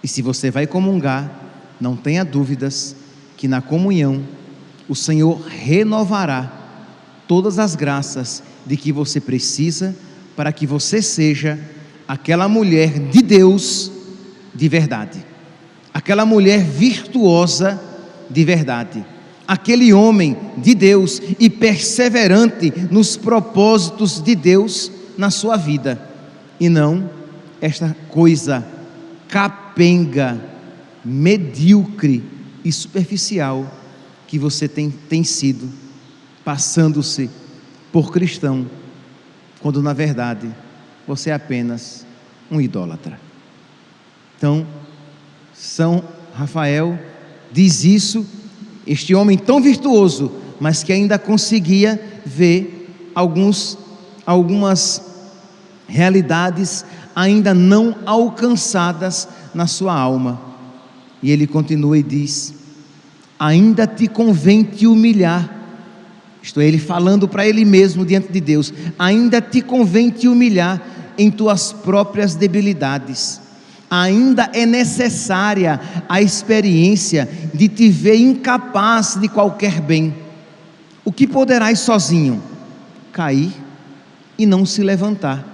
E 0.02 0.08
se 0.08 0.24
você 0.24 0.50
vai 0.50 0.66
comungar, 0.66 1.32
não 1.80 1.96
tenha 1.96 2.26
dúvidas 2.26 2.96
que 3.38 3.48
na 3.48 3.62
comunhão 3.62 4.24
o 4.90 4.96
Senhor 4.96 5.40
renovará 5.46 6.52
todas 7.28 7.60
as 7.60 7.76
graças 7.76 8.42
de 8.66 8.76
que 8.76 8.92
você 8.92 9.22
precisa 9.22 9.96
para 10.36 10.52
que 10.52 10.66
você 10.66 11.00
seja 11.00 11.60
aquela 12.08 12.50
mulher 12.50 12.98
de 12.98 13.22
Deus 13.22 13.92
de 14.56 14.68
verdade, 14.68 15.24
aquela 15.94 16.26
mulher 16.26 16.64
virtuosa 16.64 17.80
de 18.28 18.44
verdade, 18.44 19.06
aquele 19.48 19.94
homem 19.94 20.38
de 20.58 20.74
Deus 20.74 21.22
e 21.40 21.50
perseverante 21.50 22.72
nos 22.90 23.18
propósitos 23.18 24.22
de 24.22 24.36
Deus 24.36 24.92
na 25.18 25.30
sua 25.30 25.58
vida, 25.58 26.02
e 26.60 26.70
não 26.70 27.10
esta 27.60 27.96
coisa 28.10 28.66
capenga, 29.28 30.42
medíocre 31.04 32.24
e 32.64 32.72
superficial 32.72 33.72
que 34.28 34.38
você 34.40 34.68
tem, 34.68 34.90
tem 34.90 35.24
sido, 35.24 35.70
passando-se 36.44 37.30
por 37.92 38.12
cristão, 38.12 38.68
quando 39.60 39.82
na 39.82 39.94
verdade 39.94 40.50
você 41.08 41.30
é 41.30 41.34
apenas 41.34 42.06
um 42.50 42.60
idólatra. 42.60 43.20
Então, 44.38 44.66
São 45.54 46.04
Rafael 46.34 46.98
diz 47.52 47.84
isso, 47.84 48.26
este 48.86 49.14
homem 49.14 49.38
tão 49.38 49.62
virtuoso, 49.62 50.32
mas 50.60 50.84
que 50.84 50.94
ainda 50.94 51.20
conseguia 51.20 52.02
ver 52.26 53.12
alguns, 53.14 53.78
algumas 54.26 55.02
realidades 55.88 56.86
ainda 57.16 57.54
não 57.54 57.96
alcançadas 58.06 59.28
na 59.54 59.68
sua 59.68 59.94
alma. 59.94 60.42
E 61.22 61.30
ele 61.32 61.46
continua 61.46 61.98
e 61.98 62.04
diz: 62.04 62.54
Ainda 63.40 63.86
te 63.86 64.08
convém 64.08 64.64
te 64.64 64.88
humilhar. 64.88 65.60
Isto 66.42 66.60
é, 66.60 66.68
ele 66.68 66.80
falando 66.80 67.28
para 67.28 67.46
ele 67.46 67.66
mesmo 67.66 68.06
diante 68.06 68.32
de 68.32 68.40
Deus: 68.40 68.74
Ainda 68.98 69.42
te 69.42 69.62
convém 69.62 70.10
te 70.10 70.28
humilhar 70.28 70.82
em 71.18 71.30
tuas 71.30 71.72
próprias 71.72 72.36
debilidades. 72.36 73.41
Ainda 73.92 74.50
é 74.54 74.66
necessária 74.66 75.80
a 76.08 76.22
experiência 76.22 77.30
de 77.54 77.68
te 77.68 77.90
ver 77.90 78.16
incapaz 78.16 79.18
de 79.20 79.28
qualquer 79.28 79.82
bem. 79.82 80.16
O 81.04 81.12
que 81.12 81.28
poderás 81.28 81.80
sozinho? 81.80 82.42
Cair 83.12 83.52
e 84.38 84.46
não 84.46 84.66
se 84.66 84.82
levantar 84.82 85.52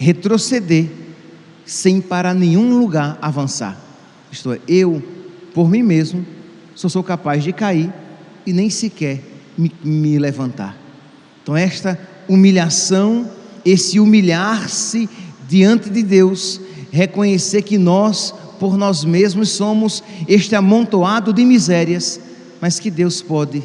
retroceder 0.00 0.88
sem 1.66 2.00
para 2.00 2.32
nenhum 2.32 2.78
lugar 2.78 3.18
avançar. 3.20 3.78
Isto 4.32 4.54
é, 4.54 4.60
eu, 4.66 5.02
por 5.52 5.68
mim 5.68 5.82
mesmo, 5.82 6.26
só 6.74 6.88
sou 6.88 7.04
capaz 7.04 7.44
de 7.44 7.52
cair 7.52 7.92
e 8.46 8.52
nem 8.52 8.70
sequer 8.70 9.22
me, 9.58 9.70
me 9.84 10.18
levantar. 10.18 10.74
Então, 11.42 11.54
esta 11.54 12.00
humilhação, 12.26 13.30
esse 13.62 14.00
humilhar-se 14.00 15.08
diante 15.46 15.90
de 15.90 16.02
Deus, 16.02 16.60
reconhecer 16.90 17.62
que 17.62 17.78
nós, 17.78 18.34
por 18.58 18.76
nós 18.76 19.04
mesmos, 19.04 19.50
somos 19.50 20.02
este 20.28 20.54
amontoado 20.54 21.32
de 21.32 21.44
misérias, 21.44 22.20
mas 22.60 22.78
que 22.78 22.90
Deus 22.90 23.22
pode 23.22 23.62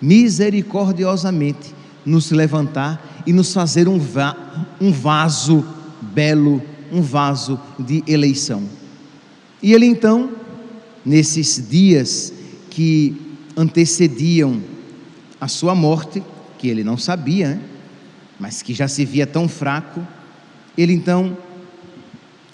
misericordiosamente 0.00 1.74
nos 2.04 2.30
levantar 2.30 3.22
e 3.26 3.32
nos 3.32 3.52
fazer 3.52 3.88
um, 3.88 3.98
va 3.98 4.36
um 4.80 4.92
vaso 4.92 5.64
belo, 6.00 6.62
um 6.92 7.00
vaso 7.00 7.58
de 7.78 8.04
eleição. 8.06 8.62
E 9.62 9.72
ele 9.72 9.86
então, 9.86 10.30
nesses 11.04 11.66
dias 11.68 12.32
que 12.70 13.16
antecediam 13.56 14.60
a 15.40 15.48
sua 15.48 15.74
morte, 15.74 16.22
que 16.58 16.68
ele 16.68 16.84
não 16.84 16.96
sabia, 16.96 17.48
né? 17.48 17.60
mas 18.38 18.62
que 18.62 18.74
já 18.74 18.86
se 18.86 19.04
via 19.04 19.26
tão 19.26 19.48
fraco, 19.48 20.06
ele 20.76 20.92
então 20.92 21.36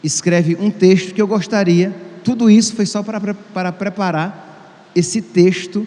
escreve 0.03 0.57
um 0.61 0.71
texto 0.71 1.15
que 1.15 1.23
eu 1.23 1.27
gostaria, 1.27 1.95
tudo 2.25 2.51
isso 2.51 2.75
foi 2.75 2.87
só 2.87 3.03
para, 3.03 3.35
para 3.35 3.73
preparar 3.73 4.91
esse 4.95 5.23
texto 5.23 5.87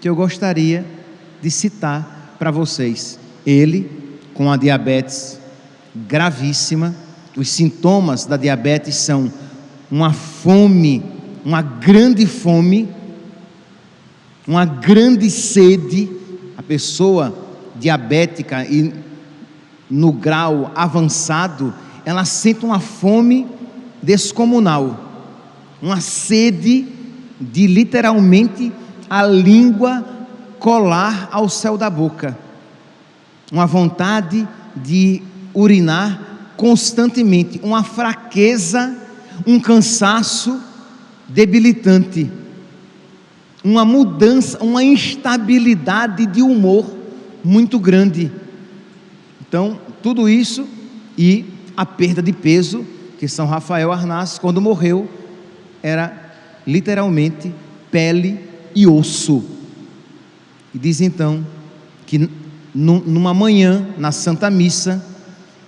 que 0.00 0.08
eu 0.08 0.14
gostaria 0.14 0.84
de 1.42 1.50
citar 1.50 2.36
para 2.38 2.50
vocês. 2.50 3.18
Ele, 3.44 3.90
com 4.34 4.50
a 4.50 4.56
diabetes 4.56 5.38
gravíssima, 5.94 6.94
os 7.36 7.48
sintomas 7.48 8.24
da 8.24 8.36
diabetes 8.36 8.96
são 8.96 9.32
uma 9.90 10.12
fome, 10.12 11.02
uma 11.44 11.62
grande 11.62 12.26
fome, 12.26 12.88
uma 14.46 14.64
grande 14.64 15.30
sede. 15.30 16.10
A 16.56 16.62
pessoa 16.62 17.34
diabética 17.76 18.64
e 18.64 18.92
no 19.88 20.12
grau 20.12 20.70
avançado, 20.74 21.74
ela 22.04 22.24
sente 22.24 22.64
uma 22.64 22.80
fome 22.80 23.46
descomunal, 24.02 24.98
uma 25.80 26.00
sede 26.00 26.86
de 27.40 27.66
literalmente 27.66 28.72
a 29.08 29.24
língua 29.26 30.04
colar 30.58 31.28
ao 31.32 31.48
céu 31.48 31.76
da 31.76 31.88
boca, 31.88 32.36
uma 33.50 33.66
vontade 33.66 34.46
de 34.76 35.22
urinar 35.54 36.20
constantemente, 36.56 37.58
uma 37.62 37.82
fraqueza, 37.82 38.96
um 39.46 39.58
cansaço 39.58 40.60
debilitante, 41.26 42.30
uma 43.64 43.84
mudança, 43.84 44.62
uma 44.62 44.84
instabilidade 44.84 46.26
de 46.26 46.42
humor 46.42 46.94
muito 47.42 47.78
grande. 47.78 48.30
Então, 49.40 49.78
tudo 50.02 50.28
isso 50.28 50.66
e 51.16 51.44
a 51.76 51.84
perda 51.86 52.22
de 52.22 52.32
peso, 52.32 52.84
que 53.18 53.28
São 53.28 53.46
Rafael 53.46 53.92
Arnaz, 53.92 54.38
quando 54.38 54.60
morreu, 54.60 55.08
era 55.82 56.32
literalmente 56.66 57.52
pele 57.90 58.40
e 58.74 58.86
osso. 58.86 59.44
E 60.74 60.78
diz 60.78 61.00
então 61.00 61.44
que 62.06 62.30
numa 62.74 63.34
manhã, 63.34 63.86
na 63.98 64.12
Santa 64.12 64.48
Missa, 64.50 65.04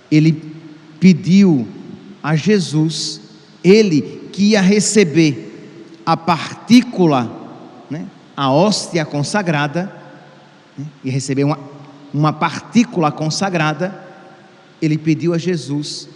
ele 0.09 0.53
pediu 0.99 1.67
a 2.21 2.35
Jesus, 2.35 3.21
ele 3.63 4.29
que 4.31 4.51
ia 4.51 4.61
receber 4.61 5.99
a 6.05 6.15
partícula, 6.15 7.31
né, 7.89 8.07
a 8.35 8.51
hóstia 8.51 9.05
consagrada, 9.05 9.93
né, 10.77 10.85
e 11.03 11.09
receber 11.09 11.43
uma, 11.43 11.59
uma 12.13 12.33
partícula 12.33 13.11
consagrada, 13.11 14.02
ele 14.83 14.97
pediu 14.97 15.33
a 15.33 15.37
Jesus 15.37 16.09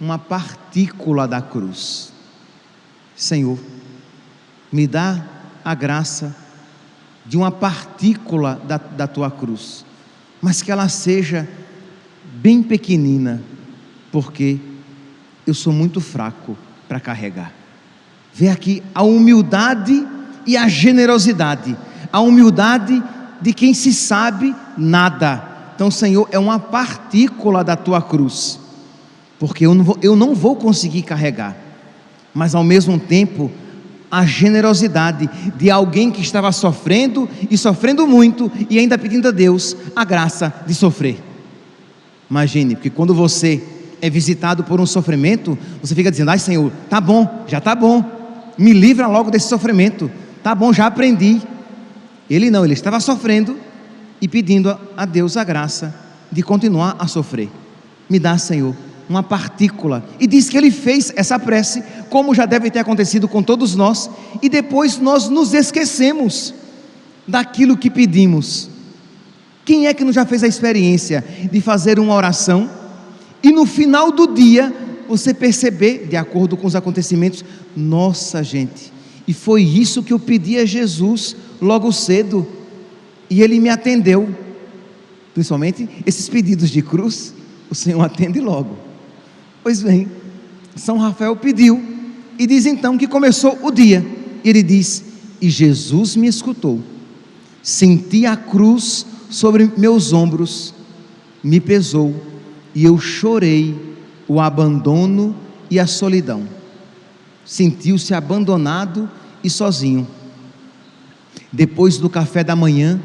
uma 0.00 0.18
partícula 0.18 1.28
da 1.28 1.42
cruz. 1.42 2.10
Senhor, 3.14 3.58
me 4.72 4.86
dá 4.86 5.22
a 5.62 5.74
graça 5.74 6.34
de 7.26 7.36
uma 7.36 7.50
partícula 7.50 8.60
da, 8.66 8.78
da 8.78 9.06
tua 9.06 9.30
cruz, 9.30 9.84
mas 10.40 10.62
que 10.62 10.72
ela 10.72 10.88
seja 10.88 11.46
bem 12.36 12.62
pequenina 12.62 13.42
porque 14.10 14.58
eu 15.46 15.52
sou 15.52 15.72
muito 15.72 16.00
fraco 16.00 16.56
para 16.88 16.98
carregar. 16.98 17.52
Vê 18.32 18.48
aqui 18.48 18.82
a 18.94 19.02
humildade 19.02 20.06
e 20.46 20.56
a 20.56 20.66
generosidade, 20.66 21.76
a 22.10 22.20
humildade 22.20 23.02
de 23.40 23.52
quem 23.52 23.74
se 23.74 23.92
sabe 23.92 24.54
nada. 24.78 25.53
Então, 25.74 25.90
Senhor, 25.90 26.28
é 26.30 26.38
uma 26.38 26.58
partícula 26.58 27.64
da 27.64 27.76
tua 27.76 28.00
cruz, 28.00 28.60
porque 29.38 29.66
eu 29.66 29.74
não 29.74 29.84
vou, 29.84 29.98
eu 30.00 30.14
não 30.14 30.34
vou 30.34 30.54
conseguir 30.56 31.02
carregar, 31.02 31.56
mas 32.32 32.54
ao 32.54 32.62
mesmo 32.62 32.98
tempo, 32.98 33.50
a 34.10 34.24
generosidade 34.24 35.28
de 35.56 35.70
alguém 35.70 36.10
que 36.10 36.20
estava 36.20 36.52
sofrendo 36.52 37.28
e 37.50 37.58
sofrendo 37.58 38.06
muito 38.06 38.50
e 38.70 38.78
ainda 38.78 38.96
pedindo 38.96 39.26
a 39.26 39.32
Deus 39.32 39.76
a 39.96 40.04
graça 40.04 40.54
de 40.64 40.72
sofrer. 40.72 41.20
Imagine, 42.30 42.76
porque 42.76 42.90
quando 42.90 43.12
você 43.12 43.62
é 44.00 44.08
visitado 44.08 44.62
por 44.62 44.80
um 44.80 44.86
sofrimento, 44.86 45.58
você 45.82 45.94
fica 45.94 46.12
dizendo: 46.12 46.30
ai 46.30 46.38
Senhor, 46.38 46.70
tá 46.88 47.00
bom, 47.00 47.44
já 47.48 47.60
tá 47.60 47.74
bom, 47.74 48.04
me 48.56 48.72
livra 48.72 49.08
logo 49.08 49.30
desse 49.30 49.48
sofrimento, 49.48 50.08
tá 50.42 50.54
bom, 50.54 50.72
já 50.72 50.86
aprendi. 50.86 51.42
Ele 52.30 52.50
não, 52.50 52.64
ele 52.64 52.74
estava 52.74 53.00
sofrendo 53.00 53.56
e 54.24 54.28
pedindo 54.28 54.74
a 54.96 55.04
Deus 55.04 55.36
a 55.36 55.44
graça 55.44 55.94
de 56.32 56.42
continuar 56.42 56.96
a 56.98 57.06
sofrer. 57.06 57.50
Me 58.08 58.18
dá, 58.18 58.38
Senhor, 58.38 58.74
uma 59.06 59.22
partícula. 59.22 60.02
E 60.18 60.26
diz 60.26 60.48
que 60.48 60.56
ele 60.56 60.70
fez 60.70 61.12
essa 61.14 61.38
prece, 61.38 61.84
como 62.08 62.34
já 62.34 62.46
deve 62.46 62.70
ter 62.70 62.78
acontecido 62.78 63.28
com 63.28 63.42
todos 63.42 63.74
nós, 63.74 64.08
e 64.40 64.48
depois 64.48 64.98
nós 64.98 65.28
nos 65.28 65.52
esquecemos 65.52 66.54
daquilo 67.28 67.76
que 67.76 67.90
pedimos. 67.90 68.70
Quem 69.62 69.88
é 69.88 69.92
que 69.92 70.04
não 70.04 70.12
já 70.12 70.24
fez 70.24 70.42
a 70.42 70.48
experiência 70.48 71.22
de 71.52 71.60
fazer 71.60 71.98
uma 71.98 72.14
oração? 72.14 72.70
e 73.42 73.52
no 73.52 73.66
final 73.66 74.10
do 74.10 74.26
dia 74.28 74.72
você 75.06 75.34
perceber, 75.34 76.06
de 76.08 76.16
acordo 76.16 76.56
com 76.56 76.66
os 76.66 76.74
acontecimentos, 76.74 77.44
nossa 77.76 78.42
gente, 78.42 78.90
e 79.28 79.34
foi 79.34 79.62
isso 79.62 80.02
que 80.02 80.14
eu 80.14 80.18
pedi 80.18 80.56
a 80.56 80.64
Jesus 80.64 81.36
logo 81.60 81.92
cedo, 81.92 82.46
e 83.28 83.42
ele 83.42 83.60
me 83.60 83.68
atendeu. 83.68 84.28
Principalmente 85.32 85.88
esses 86.06 86.28
pedidos 86.28 86.70
de 86.70 86.80
cruz, 86.82 87.34
o 87.70 87.74
Senhor 87.74 88.00
atende 88.02 88.40
logo. 88.40 88.76
Pois 89.62 89.82
bem, 89.82 90.08
São 90.76 90.98
Rafael 90.98 91.34
pediu, 91.36 91.82
e 92.38 92.46
diz 92.46 92.66
então 92.66 92.98
que 92.98 93.06
começou 93.06 93.58
o 93.62 93.70
dia. 93.70 94.04
Ele 94.44 94.62
diz: 94.62 95.04
E 95.40 95.48
Jesus 95.48 96.16
me 96.16 96.26
escutou. 96.26 96.80
Senti 97.62 98.26
a 98.26 98.36
cruz 98.36 99.06
sobre 99.30 99.70
meus 99.76 100.12
ombros, 100.12 100.74
me 101.42 101.60
pesou 101.60 102.14
e 102.74 102.84
eu 102.84 102.98
chorei 102.98 103.74
o 104.26 104.40
abandono 104.40 105.34
e 105.70 105.78
a 105.78 105.86
solidão. 105.86 106.46
Sentiu-se 107.44 108.12
abandonado 108.12 109.08
e 109.42 109.48
sozinho. 109.48 110.06
Depois 111.52 111.98
do 111.98 112.10
café 112.10 112.42
da 112.42 112.56
manhã, 112.56 113.00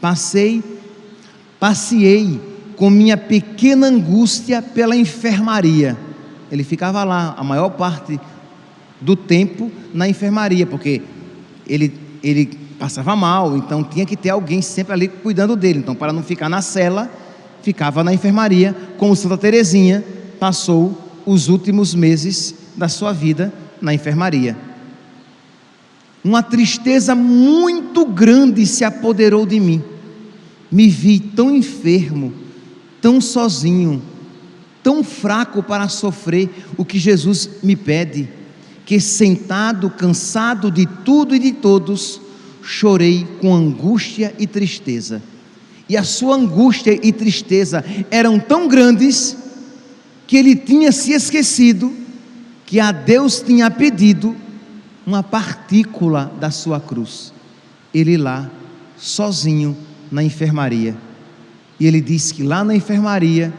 passei, 0.00 0.62
passeei 1.58 2.40
com 2.76 2.90
minha 2.90 3.16
pequena 3.16 3.86
angústia 3.86 4.60
pela 4.60 4.94
enfermaria. 4.94 5.96
Ele 6.50 6.62
ficava 6.62 7.02
lá 7.02 7.34
a 7.36 7.42
maior 7.42 7.70
parte 7.70 8.20
do 9.00 9.16
tempo 9.16 9.70
na 9.92 10.08
enfermaria, 10.08 10.66
porque 10.66 11.02
ele, 11.66 11.92
ele 12.22 12.46
passava 12.78 13.16
mal, 13.16 13.56
então 13.56 13.82
tinha 13.82 14.06
que 14.06 14.16
ter 14.16 14.30
alguém 14.30 14.62
sempre 14.62 14.92
ali 14.92 15.08
cuidando 15.08 15.56
dele. 15.56 15.78
Então, 15.78 15.94
para 15.94 16.12
não 16.12 16.22
ficar 16.22 16.48
na 16.48 16.62
cela, 16.62 17.10
ficava 17.62 18.04
na 18.04 18.12
enfermaria, 18.12 18.76
como 18.98 19.16
Santa 19.16 19.36
Teresinha 19.36 20.04
passou 20.38 20.96
os 21.24 21.48
últimos 21.48 21.94
meses 21.94 22.54
da 22.76 22.88
sua 22.88 23.12
vida 23.12 23.52
na 23.80 23.92
enfermaria. 23.92 24.56
Uma 26.26 26.42
tristeza 26.42 27.14
muito 27.14 28.04
grande 28.04 28.66
se 28.66 28.82
apoderou 28.82 29.46
de 29.46 29.60
mim. 29.60 29.80
Me 30.72 30.88
vi 30.88 31.20
tão 31.20 31.54
enfermo, 31.54 32.32
tão 33.00 33.20
sozinho, 33.20 34.02
tão 34.82 35.04
fraco 35.04 35.62
para 35.62 35.88
sofrer 35.88 36.50
o 36.76 36.84
que 36.84 36.98
Jesus 36.98 37.48
me 37.62 37.76
pede, 37.76 38.28
que 38.84 38.98
sentado, 38.98 39.88
cansado 39.88 40.68
de 40.68 40.84
tudo 41.04 41.32
e 41.32 41.38
de 41.38 41.52
todos, 41.52 42.20
chorei 42.60 43.24
com 43.40 43.54
angústia 43.54 44.34
e 44.36 44.48
tristeza. 44.48 45.22
E 45.88 45.96
a 45.96 46.02
sua 46.02 46.34
angústia 46.34 46.98
e 47.00 47.12
tristeza 47.12 47.84
eram 48.10 48.40
tão 48.40 48.66
grandes 48.66 49.36
que 50.26 50.36
ele 50.36 50.56
tinha 50.56 50.90
se 50.90 51.12
esquecido 51.12 51.94
que 52.66 52.80
a 52.80 52.90
Deus 52.90 53.40
tinha 53.40 53.70
pedido 53.70 54.34
uma 55.06 55.22
partícula 55.22 56.32
da 56.40 56.50
sua 56.50 56.80
cruz. 56.80 57.32
Ele 57.94 58.16
lá, 58.16 58.50
sozinho 58.96 59.76
na 60.10 60.22
enfermaria. 60.22 60.96
E 61.78 61.86
ele 61.86 62.00
disse 62.00 62.34
que 62.34 62.42
lá 62.42 62.64
na 62.64 62.74
enfermaria 62.74 63.54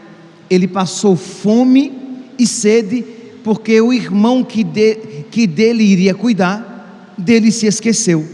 ele 0.49 0.67
passou 0.67 1.15
fome 1.15 1.93
e 2.37 2.45
sede, 2.45 3.05
porque 3.43 3.79
o 3.79 3.93
irmão 3.93 4.43
que, 4.43 4.63
de, 4.63 4.95
que 5.31 5.47
dele 5.47 5.83
iria 5.83 6.13
cuidar, 6.13 7.13
dele 7.17 7.51
se 7.51 7.65
esqueceu. 7.65 8.27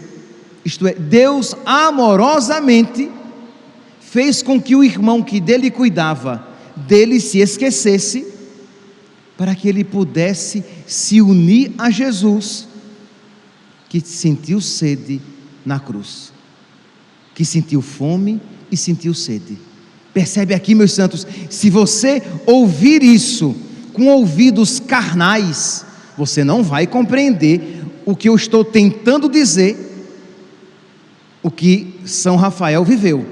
Isto 0.66 0.88
é, 0.88 0.94
Deus 0.94 1.56
amorosamente 1.66 3.10
fez 4.00 4.42
com 4.42 4.62
que 4.62 4.76
o 4.76 4.84
irmão 4.84 5.22
que 5.22 5.40
dele 5.40 5.70
cuidava, 5.70 6.48
dele 6.76 7.20
se 7.20 7.40
esquecesse, 7.40 8.28
para 9.38 9.56
que 9.56 9.68
ele 9.68 9.84
pudesse 9.84 10.64
se 10.86 11.22
unir 11.22 11.72
a 11.78 11.90
Jesus, 11.90 12.68
que 13.94 14.02
sentiu 14.02 14.60
sede 14.60 15.22
na 15.64 15.80
cruz, 15.80 16.34
que 17.36 17.46
sentiu 17.46 17.80
fome 17.80 18.42
e 18.72 18.76
sentiu 18.76 19.14
sede. 19.14 19.56
Percebe 20.12 20.56
aqui, 20.56 20.74
meus 20.74 20.94
santos, 20.94 21.28
se 21.48 21.70
você 21.70 22.24
ouvir 22.48 23.04
isso 23.04 23.56
com 23.94 24.08
ouvidos 24.08 24.80
carnais, 24.80 25.86
você 26.18 26.44
não 26.44 26.64
vai 26.64 26.88
compreender 26.88 27.84
o 28.04 28.16
que 28.16 28.28
eu 28.28 28.36
estou 28.36 28.66
tentando 28.66 29.30
dizer 29.30 29.78
o 31.44 31.52
que 31.52 32.00
São 32.04 32.36
Rafael 32.36 32.84
viveu. 32.84 33.24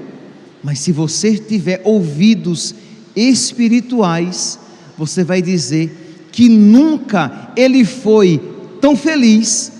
Mas 0.62 0.78
se 0.78 0.92
você 0.92 1.36
tiver 1.36 1.80
ouvidos 1.82 2.72
espirituais, 3.16 4.60
você 4.96 5.24
vai 5.24 5.42
dizer 5.42 6.28
que 6.30 6.48
nunca 6.48 7.50
ele 7.56 7.84
foi 7.84 8.40
tão 8.80 8.96
feliz 8.96 9.71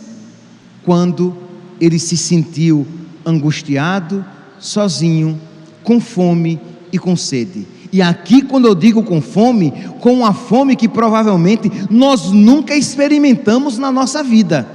quando 0.85 1.37
ele 1.81 1.99
se 1.99 2.17
sentiu 2.17 2.87
angustiado, 3.25 4.25
sozinho, 4.59 5.41
com 5.83 6.01
fome 6.01 6.61
e 6.93 6.99
com 6.99 7.17
sede. 7.17 7.67
E 7.93 8.01
aqui, 8.01 8.43
quando 8.43 8.67
eu 8.67 8.75
digo 8.75 9.03
com 9.03 9.21
fome, 9.21 9.73
com 10.01 10.15
uma 10.15 10.33
fome 10.33 10.77
que 10.77 10.89
provavelmente 10.89 11.71
nós 11.91 12.31
nunca 12.31 12.75
experimentamos 12.75 13.77
na 13.79 13.93
nossa 13.93 14.23
vida, 14.23 14.67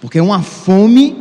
porque 0.00 0.18
é 0.18 0.22
uma 0.22 0.42
fome 0.42 1.16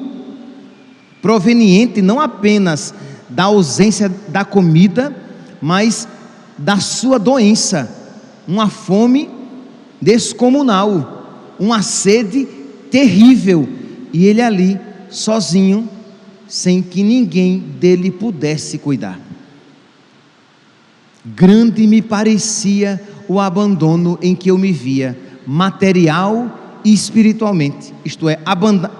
proveniente 1.21 2.01
não 2.01 2.19
apenas 2.19 2.93
da 3.29 3.45
ausência 3.45 4.11
da 4.27 4.45
comida, 4.45 5.15
mas 5.61 6.07
da 6.57 6.77
sua 6.77 7.17
doença, 7.17 7.89
uma 8.47 8.69
fome 8.69 9.29
descomunal, 10.01 11.55
uma 11.57 11.81
sede 11.81 12.47
terrível, 12.93 13.67
e 14.13 14.27
ele 14.27 14.39
ali, 14.39 14.79
sozinho, 15.09 15.89
sem 16.47 16.79
que 16.79 17.01
ninguém 17.01 17.57
dele 17.57 18.11
pudesse 18.11 18.77
cuidar. 18.77 19.19
Grande 21.25 21.87
me 21.87 22.03
parecia 22.03 23.01
o 23.27 23.39
abandono 23.39 24.19
em 24.21 24.35
que 24.35 24.51
eu 24.51 24.59
me 24.59 24.71
via, 24.71 25.17
material 25.47 26.79
e 26.85 26.93
espiritualmente, 26.93 27.91
isto 28.05 28.29
é, 28.29 28.37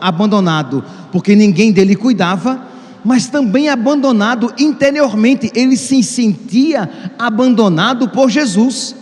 abandonado 0.02 0.84
porque 1.12 1.36
ninguém 1.36 1.72
dele 1.72 1.96
cuidava, 1.96 2.68
mas 3.06 3.28
também 3.28 3.70
abandonado 3.70 4.52
interiormente, 4.58 5.52
ele 5.54 5.78
se 5.78 6.02
sentia 6.02 6.90
abandonado 7.20 8.10
por 8.10 8.32
Jesus, 8.32 8.96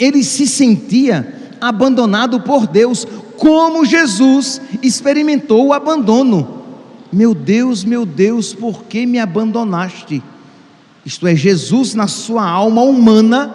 ele 0.00 0.24
se 0.24 0.46
sentia 0.46 1.34
abandonado 1.60 2.40
por 2.40 2.66
Deus, 2.66 3.06
como 3.38 3.86
Jesus 3.86 4.60
experimentou 4.82 5.68
o 5.68 5.72
abandono. 5.72 6.58
Meu 7.10 7.34
Deus, 7.34 7.84
meu 7.84 8.04
Deus, 8.04 8.52
por 8.52 8.84
que 8.84 9.06
me 9.06 9.18
abandonaste? 9.18 10.22
Isto 11.06 11.26
é, 11.26 11.34
Jesus, 11.34 11.94
na 11.94 12.06
sua 12.06 12.46
alma 12.46 12.82
humana, 12.82 13.54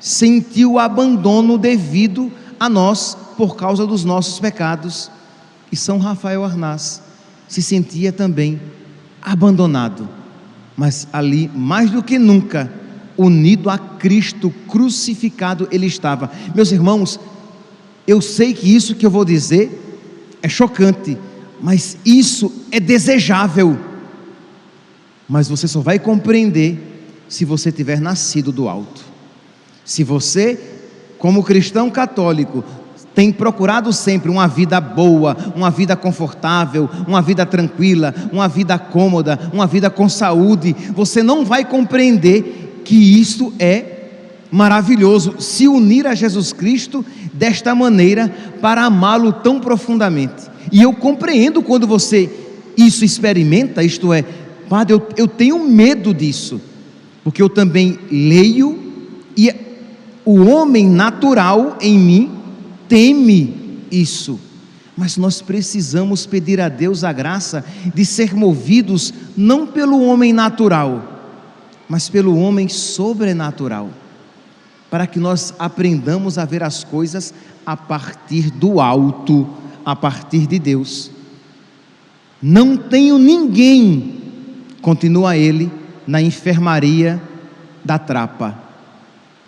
sentiu 0.00 0.72
o 0.72 0.78
abandono 0.78 1.56
devido 1.56 2.30
a 2.58 2.68
nós 2.68 3.16
por 3.36 3.56
causa 3.56 3.86
dos 3.86 4.04
nossos 4.04 4.38
pecados. 4.40 5.10
E 5.70 5.76
São 5.76 5.98
Rafael 5.98 6.44
Arnaz 6.44 7.02
se 7.46 7.62
sentia 7.62 8.12
também 8.12 8.60
abandonado, 9.22 10.08
mas 10.76 11.08
ali, 11.12 11.50
mais 11.54 11.90
do 11.90 12.02
que 12.02 12.18
nunca, 12.18 12.70
unido 13.16 13.70
a 13.70 13.78
Cristo 13.78 14.52
crucificado, 14.68 15.68
ele 15.70 15.86
estava. 15.86 16.30
Meus 16.54 16.70
irmãos, 16.70 17.18
eu 18.08 18.22
sei 18.22 18.54
que 18.54 18.74
isso 18.74 18.94
que 18.94 19.04
eu 19.04 19.10
vou 19.10 19.22
dizer 19.22 19.70
é 20.42 20.48
chocante, 20.48 21.18
mas 21.60 21.98
isso 22.06 22.50
é 22.72 22.80
desejável. 22.80 23.78
Mas 25.28 25.46
você 25.46 25.68
só 25.68 25.80
vai 25.80 25.98
compreender 25.98 26.78
se 27.28 27.44
você 27.44 27.70
tiver 27.70 28.00
nascido 28.00 28.50
do 28.50 28.66
alto. 28.66 29.04
Se 29.84 30.02
você, 30.02 30.58
como 31.18 31.44
cristão 31.44 31.90
católico, 31.90 32.64
tem 33.14 33.30
procurado 33.30 33.92
sempre 33.92 34.30
uma 34.30 34.48
vida 34.48 34.80
boa, 34.80 35.36
uma 35.54 35.70
vida 35.70 35.94
confortável, 35.94 36.88
uma 37.06 37.20
vida 37.20 37.44
tranquila, 37.44 38.14
uma 38.32 38.48
vida 38.48 38.78
cômoda, 38.78 39.38
uma 39.52 39.66
vida 39.66 39.90
com 39.90 40.08
saúde, 40.08 40.74
você 40.94 41.22
não 41.22 41.44
vai 41.44 41.62
compreender 41.62 42.80
que 42.86 43.20
isto 43.20 43.52
é 43.58 43.97
maravilhoso, 44.50 45.40
se 45.40 45.68
unir 45.68 46.06
a 46.06 46.14
Jesus 46.14 46.52
Cristo 46.52 47.04
desta 47.32 47.74
maneira 47.74 48.32
para 48.60 48.84
amá-lo 48.84 49.32
tão 49.32 49.60
profundamente. 49.60 50.48
E 50.72 50.82
eu 50.82 50.92
compreendo 50.92 51.62
quando 51.62 51.86
você 51.86 52.30
isso 52.76 53.04
experimenta, 53.04 53.82
isto 53.82 54.12
é, 54.12 54.24
Padre, 54.68 54.94
eu, 54.94 55.08
eu 55.16 55.26
tenho 55.26 55.58
medo 55.58 56.14
disso, 56.14 56.60
porque 57.24 57.42
eu 57.42 57.48
também 57.48 57.98
leio 58.10 58.78
e 59.36 59.52
o 60.24 60.44
homem 60.44 60.88
natural 60.88 61.76
em 61.80 61.98
mim 61.98 62.30
teme 62.88 63.82
isso. 63.90 64.38
Mas 64.96 65.16
nós 65.16 65.40
precisamos 65.40 66.26
pedir 66.26 66.60
a 66.60 66.68
Deus 66.68 67.04
a 67.04 67.12
graça 67.12 67.64
de 67.94 68.04
ser 68.04 68.34
movidos 68.34 69.14
não 69.36 69.66
pelo 69.66 70.02
homem 70.02 70.32
natural, 70.32 71.22
mas 71.88 72.08
pelo 72.08 72.36
homem 72.36 72.68
sobrenatural, 72.68 73.90
para 74.90 75.06
que 75.06 75.18
nós 75.18 75.54
aprendamos 75.58 76.38
a 76.38 76.44
ver 76.44 76.62
as 76.62 76.84
coisas 76.84 77.34
a 77.64 77.76
partir 77.76 78.50
do 78.50 78.80
alto, 78.80 79.48
a 79.84 79.94
partir 79.94 80.46
de 80.46 80.58
Deus. 80.58 81.10
Não 82.40 82.76
tenho 82.76 83.18
ninguém, 83.18 84.20
continua 84.80 85.36
ele, 85.36 85.70
na 86.06 86.22
enfermaria 86.22 87.20
da 87.84 87.98
trapa, 87.98 88.58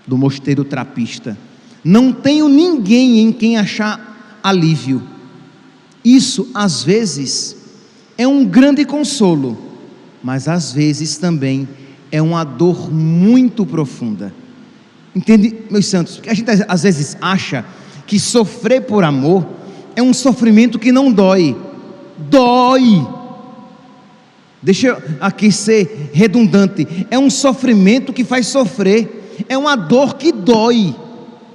do 0.06 0.18
mosteiro 0.18 0.64
trapista 0.64 1.36
não 1.84 2.12
tenho 2.12 2.48
ninguém 2.48 3.20
em 3.20 3.32
quem 3.32 3.56
achar 3.56 4.38
alívio. 4.42 5.02
Isso, 6.04 6.50
às 6.54 6.82
vezes, 6.82 7.56
é 8.16 8.26
um 8.26 8.44
grande 8.44 8.84
consolo, 8.84 9.58
mas 10.22 10.48
às 10.48 10.72
vezes 10.72 11.16
também 11.16 11.68
é 12.12 12.20
uma 12.20 12.44
dor 12.44 12.92
muito 12.92 13.64
profunda. 13.64 14.34
Entende, 15.14 15.56
meus 15.70 15.86
santos? 15.86 16.20
A 16.26 16.34
gente 16.34 16.50
às 16.68 16.82
vezes 16.82 17.16
acha 17.20 17.64
que 18.06 18.18
sofrer 18.18 18.82
por 18.82 19.04
amor 19.04 19.46
é 19.96 20.02
um 20.02 20.14
sofrimento 20.14 20.78
que 20.78 20.92
não 20.92 21.12
dói. 21.12 21.56
Dói. 22.18 23.06
Deixa 24.62 24.88
eu 24.88 25.02
aqui 25.20 25.50
ser 25.50 26.10
redundante. 26.12 27.06
É 27.10 27.18
um 27.18 27.30
sofrimento 27.30 28.12
que 28.12 28.24
faz 28.24 28.46
sofrer. 28.46 29.36
É 29.48 29.56
uma 29.56 29.74
dor 29.74 30.14
que 30.14 30.32
dói. 30.32 30.94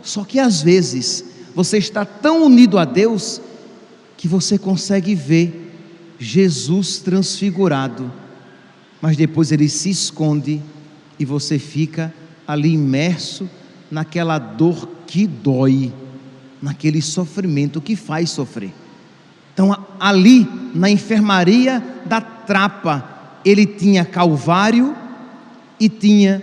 Só 0.02 0.24
que 0.24 0.39
às 0.39 0.62
vezes 0.62 1.24
você 1.54 1.78
está 1.78 2.04
tão 2.04 2.44
unido 2.44 2.78
a 2.78 2.86
Deus 2.86 3.41
que 4.18 4.28
você 4.28 4.58
consegue 4.58 5.15
ver 5.15 5.72
Jesus 6.20 7.00
transfigurado, 7.00 8.12
mas 9.02 9.18
depois 9.18 9.52
ele 9.52 9.68
se 9.68 9.89
esconde 9.89 10.62
e 11.20 11.26
você 11.26 11.60
fica 11.60 12.13
ali 12.47 12.73
imerso 12.73 13.49
naquela 13.89 14.38
dor 14.38 14.89
que 15.08 15.27
dói, 15.27 15.93
naquele 16.62 17.01
sofrimento 17.01 17.81
que 17.81 17.95
faz 17.95 18.31
sofrer. 18.31 18.73
Então, 19.53 19.75
ali 19.99 20.47
na 20.73 20.89
enfermaria 20.89 21.81
da 22.05 22.19
trapa, 22.19 23.39
ele 23.45 23.65
tinha 23.65 24.03
Calvário 24.03 24.95
e 25.79 25.88
tinha 25.88 26.41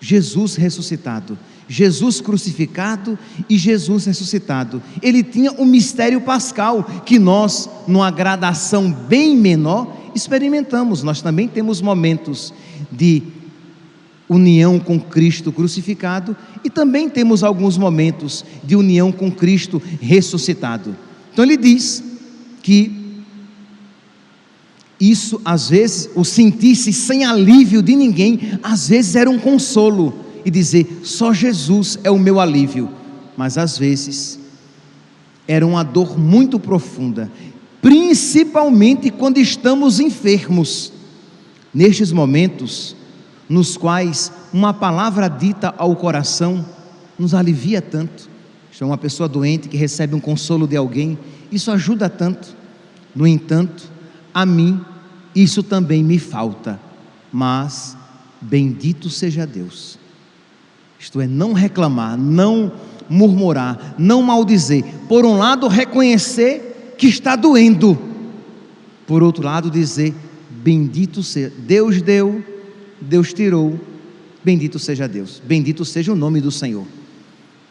Jesus 0.00 0.56
ressuscitado. 0.56 1.38
Jesus 1.68 2.20
crucificado 2.20 3.18
e 3.48 3.58
Jesus 3.58 4.06
ressuscitado. 4.06 4.82
Ele 5.02 5.22
tinha 5.22 5.52
o 5.52 5.66
mistério 5.66 6.20
pascal 6.22 6.82
que 7.04 7.18
nós, 7.18 7.68
numa 7.86 8.10
gradação 8.10 8.90
bem 8.90 9.36
menor, 9.36 9.94
experimentamos. 10.14 11.02
Nós 11.02 11.20
também 11.20 11.46
temos 11.46 11.82
momentos 11.82 12.54
de 12.90 13.22
união 14.28 14.78
com 14.78 15.00
Cristo 15.00 15.50
crucificado 15.50 16.36
e 16.62 16.68
também 16.68 17.08
temos 17.08 17.42
alguns 17.42 17.78
momentos 17.78 18.44
de 18.62 18.76
união 18.76 19.10
com 19.10 19.30
Cristo 19.30 19.80
ressuscitado. 20.00 20.94
Então 21.32 21.44
ele 21.44 21.56
diz 21.56 22.02
que 22.62 22.98
isso 25.00 25.40
às 25.44 25.70
vezes, 25.70 26.10
o 26.14 26.24
sentir-se 26.24 26.92
sem 26.92 27.24
alívio 27.24 27.82
de 27.82 27.94
ninguém, 27.94 28.58
às 28.62 28.88
vezes 28.88 29.14
era 29.14 29.30
um 29.30 29.38
consolo 29.38 30.14
e 30.44 30.50
dizer: 30.50 31.00
só 31.02 31.32
Jesus 31.32 31.98
é 32.02 32.10
o 32.10 32.18
meu 32.18 32.40
alívio. 32.40 32.90
Mas 33.36 33.56
às 33.56 33.78
vezes 33.78 34.38
era 35.46 35.64
uma 35.64 35.84
dor 35.84 36.18
muito 36.18 36.58
profunda, 36.58 37.30
principalmente 37.80 39.10
quando 39.10 39.38
estamos 39.38 40.00
enfermos. 40.00 40.92
Nestes 41.72 42.10
momentos, 42.10 42.96
nos 43.48 43.76
quais 43.76 44.32
uma 44.52 44.74
palavra 44.74 45.28
dita 45.28 45.74
ao 45.76 45.94
coração 45.96 46.64
nos 47.18 47.34
alivia 47.34 47.80
tanto. 47.80 48.28
é 48.80 48.84
uma 48.84 48.98
pessoa 48.98 49.28
doente 49.28 49.68
que 49.68 49.76
recebe 49.76 50.14
um 50.14 50.20
consolo 50.20 50.66
de 50.66 50.76
alguém, 50.76 51.18
isso 51.50 51.70
ajuda 51.70 52.08
tanto. 52.08 52.56
No 53.14 53.26
entanto, 53.26 53.90
a 54.32 54.46
mim 54.46 54.80
isso 55.34 55.62
também 55.62 56.02
me 56.02 56.18
falta, 56.18 56.78
mas 57.32 57.96
bendito 58.40 59.10
seja 59.10 59.46
Deus 59.46 59.98
isto 60.98 61.20
é, 61.20 61.26
não 61.26 61.52
reclamar, 61.52 62.18
não 62.18 62.72
murmurar, 63.08 63.94
não 63.96 64.20
maldizer. 64.20 64.84
Por 65.08 65.24
um 65.24 65.38
lado, 65.38 65.68
reconhecer 65.68 66.94
que 66.98 67.06
está 67.06 67.36
doendo. 67.36 67.96
Por 69.06 69.22
outro 69.22 69.44
lado, 69.44 69.70
dizer: 69.70 70.12
Bendito 70.50 71.22
seja. 71.22 71.52
Deus 71.56 72.02
deu, 72.02 72.42
Deus 73.00 73.32
tirou. 73.32 73.78
Bendito 74.44 74.78
seja 74.78 75.08
Deus. 75.08 75.42
Bendito 75.44 75.84
seja 75.84 76.12
o 76.12 76.16
nome 76.16 76.40
do 76.40 76.50
Senhor. 76.50 76.86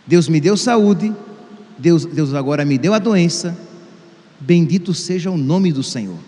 Deus 0.06 0.28
me 0.28 0.40
deu 0.40 0.56
saúde. 0.56 1.14
Deus, 1.78 2.06
Deus 2.06 2.34
agora 2.34 2.66
me 2.66 2.78
deu 2.78 2.94
a 2.94 3.00
doença. 3.00 3.58
Bendito 4.40 4.94
seja 4.94 5.32
o 5.32 5.38
nome 5.38 5.72
do 5.72 5.84
Senhor. 5.84 6.20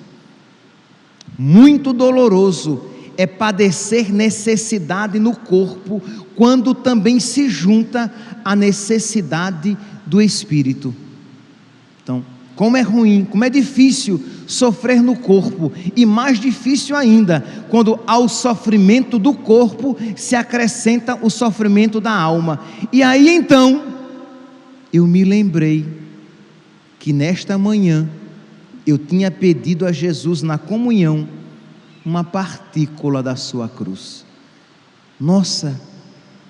Muito 1.37 1.93
doloroso 1.93 2.85
é 3.17 3.27
padecer 3.27 4.11
necessidade 4.11 5.19
no 5.19 5.35
corpo, 5.35 6.01
quando 6.35 6.73
também 6.73 7.19
se 7.19 7.49
junta 7.49 8.13
a 8.45 8.55
necessidade 8.55 9.77
do 10.05 10.21
espírito. 10.21 10.95
Então, 12.01 12.25
como 12.55 12.77
é 12.77 12.81
ruim, 12.81 13.25
como 13.29 13.43
é 13.43 13.49
difícil 13.49 14.23
sofrer 14.49 14.99
no 15.03 15.15
corpo, 15.15 15.71
e 15.95 16.07
mais 16.07 16.39
difícil 16.39 16.95
ainda, 16.95 17.45
quando 17.69 17.99
ao 18.07 18.27
sofrimento 18.27 19.19
do 19.19 19.31
corpo 19.31 19.95
se 20.15 20.35
acrescenta 20.35 21.15
o 21.21 21.29
sofrimento 21.29 22.01
da 22.01 22.11
alma. 22.11 22.59
E 22.91 23.03
aí 23.03 23.29
então, 23.29 23.83
eu 24.91 25.05
me 25.05 25.23
lembrei 25.23 25.85
que 26.97 27.13
nesta 27.13 27.59
manhã 27.59 28.09
eu 28.87 28.97
tinha 28.97 29.29
pedido 29.29 29.85
a 29.85 29.91
Jesus 29.91 30.41
na 30.41 30.57
comunhão 30.57 31.29
uma 32.03 32.23
partícula 32.23 33.21
da 33.21 33.35
sua 33.35 33.69
cruz. 33.69 34.25
Nossa, 35.19 35.79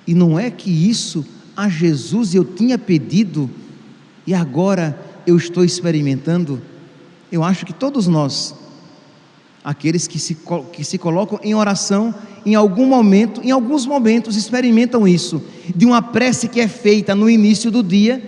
e 0.08 0.14
não 0.14 0.40
é 0.40 0.50
que 0.50 0.72
isso 0.72 1.26
a 1.54 1.68
Jesus 1.68 2.34
eu 2.34 2.46
tinha 2.46 2.78
pedido 2.78 3.50
e 4.26 4.34
agora 4.34 4.98
eu 5.28 5.36
estou 5.36 5.66
experimentando? 5.66 6.62
Eu 7.32 7.44
acho 7.44 7.66
que 7.66 7.74
todos 7.74 8.08
nós, 8.08 8.56
aqueles 9.64 10.08
que 10.08 10.18
se, 10.18 10.38
que 10.74 10.84
se 10.84 10.98
colocam 10.98 11.40
em 11.44 11.54
oração, 11.54 12.14
em 12.46 12.56
algum 12.56 12.86
momento, 12.86 13.42
em 13.44 13.52
alguns 13.52 13.86
momentos, 13.86 14.36
experimentam 14.36 15.08
isso, 15.08 15.42
de 15.76 15.86
uma 15.86 16.02
prece 16.02 16.48
que 16.48 16.60
é 16.60 16.68
feita 16.68 17.14
no 17.14 17.30
início 17.30 17.70
do 17.70 17.84
dia, 17.84 18.24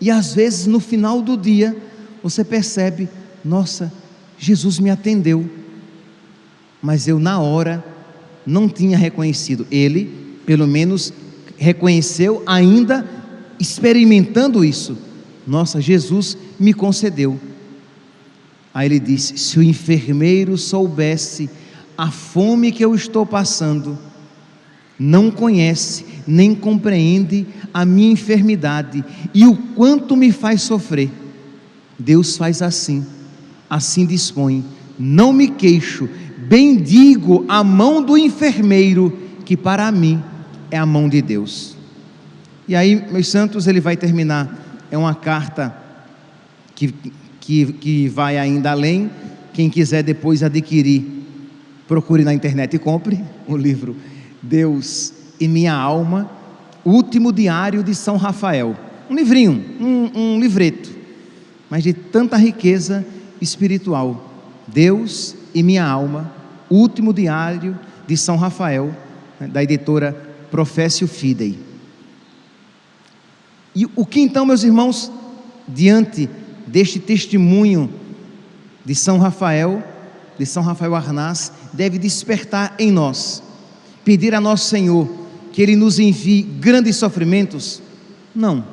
e 0.00 0.10
às 0.10 0.34
vezes 0.34 0.66
no 0.66 0.78
final 0.78 1.20
do 1.20 1.36
dia, 1.36 1.76
você 2.22 2.44
percebe: 2.44 3.08
nossa, 3.44 3.92
Jesus 4.38 4.78
me 4.78 4.90
atendeu 4.90 5.58
mas 6.80 7.08
eu 7.08 7.18
na 7.18 7.40
hora 7.40 7.84
não 8.46 8.68
tinha 8.68 8.96
reconhecido. 8.96 9.66
Ele, 9.70 10.38
pelo 10.46 10.66
menos, 10.66 11.12
reconheceu 11.56 12.42
ainda 12.46 13.06
experimentando 13.58 14.64
isso. 14.64 14.96
Nossa, 15.46 15.80
Jesus 15.80 16.36
me 16.58 16.72
concedeu. 16.72 17.38
Aí 18.72 18.86
ele 18.86 19.00
disse: 19.00 19.36
Se 19.38 19.58
o 19.58 19.62
enfermeiro 19.62 20.56
soubesse 20.56 21.48
a 21.96 22.10
fome 22.10 22.70
que 22.70 22.84
eu 22.84 22.94
estou 22.94 23.26
passando, 23.26 23.98
não 24.98 25.30
conhece 25.30 26.04
nem 26.26 26.54
compreende 26.54 27.46
a 27.72 27.84
minha 27.84 28.12
enfermidade 28.12 29.04
e 29.32 29.46
o 29.46 29.56
quanto 29.56 30.16
me 30.16 30.30
faz 30.30 30.62
sofrer. 30.62 31.10
Deus 31.98 32.36
faz 32.36 32.62
assim, 32.62 33.04
assim 33.68 34.04
dispõe. 34.04 34.64
Não 34.98 35.32
me 35.32 35.48
queixo, 35.48 36.08
bendigo 36.48 37.44
a 37.48 37.64
mão 37.64 38.02
do 38.02 38.18
enfermeiro, 38.18 39.16
que 39.44 39.56
para 39.56 39.90
mim 39.90 40.22
é 40.70 40.76
a 40.76 40.86
mão 40.86 41.08
de 41.08 41.22
Deus. 41.22 41.76
E 42.66 42.76
aí, 42.76 43.02
meus 43.10 43.28
santos, 43.28 43.66
ele 43.66 43.80
vai 43.80 43.96
terminar. 43.96 44.86
É 44.90 44.98
uma 44.98 45.14
carta 45.14 45.74
que, 46.74 46.94
que, 47.48 47.72
que 47.72 48.08
vai 48.08 48.36
ainda 48.36 48.72
além. 48.72 49.10
Quem 49.54 49.70
quiser 49.70 50.02
depois 50.02 50.42
adquirir, 50.42 51.02
procure 51.88 52.22
na 52.22 52.34
internet 52.34 52.76
e 52.76 52.78
compre 52.78 53.24
o 53.46 53.56
livro 53.56 53.96
Deus 54.42 55.14
e 55.40 55.48
Minha 55.48 55.72
Alma, 55.72 56.30
Último 56.84 57.32
Diário 57.32 57.82
de 57.82 57.94
São 57.94 58.18
Rafael. 58.18 58.76
Um 59.08 59.14
livrinho, 59.14 59.64
um, 59.80 60.10
um 60.14 60.40
livreto, 60.40 60.94
mas 61.70 61.82
de 61.82 61.94
tanta 61.94 62.36
riqueza 62.36 63.04
espiritual. 63.40 64.30
Deus 64.66 65.34
e 65.54 65.62
Minha 65.62 65.86
Alma, 65.86 66.30
último 66.68 67.14
diário 67.14 67.78
de 68.06 68.14
São 68.14 68.36
Rafael, 68.36 68.94
da 69.40 69.62
editora 69.62 70.12
Professio 70.50 71.08
Fidei. 71.08 71.58
E 73.74 73.86
o 73.96 74.04
que 74.04 74.20
então, 74.20 74.44
meus 74.44 74.62
irmãos, 74.64 75.10
diante 75.66 76.28
deste 76.68 76.98
testemunho 76.98 77.90
de 78.84 78.94
São 78.94 79.18
Rafael, 79.18 79.82
de 80.38 80.46
São 80.46 80.62
Rafael 80.62 80.94
Arnaz, 80.94 81.52
deve 81.72 81.98
despertar 81.98 82.74
em 82.78 82.90
nós? 82.92 83.42
Pedir 84.04 84.34
a 84.34 84.40
nosso 84.40 84.66
Senhor 84.66 85.08
que 85.52 85.60
Ele 85.60 85.74
nos 85.74 85.98
envie 85.98 86.42
grandes 86.42 86.96
sofrimentos? 86.96 87.82
Não. 88.34 88.64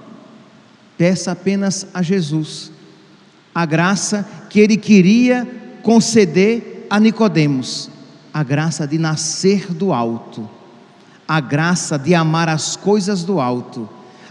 Peça 0.98 1.32
apenas 1.32 1.88
a 1.94 2.02
Jesus 2.02 2.72
a 3.54 3.66
graça 3.66 4.28
que 4.50 4.60
Ele 4.60 4.76
queria 4.76 5.48
conceder 5.82 6.86
a 6.90 7.00
Nicodemos 7.00 7.90
a 8.36 8.44
graça 8.44 8.86
de 8.86 8.98
nascer 8.98 9.74
do 9.74 9.94
alto, 9.94 10.50
a 11.26 11.40
graça 11.40 11.98
de 11.98 12.14
amar 12.14 12.50
as 12.50 12.76
coisas 12.76 13.24
do 13.24 13.40
alto, 13.40 13.88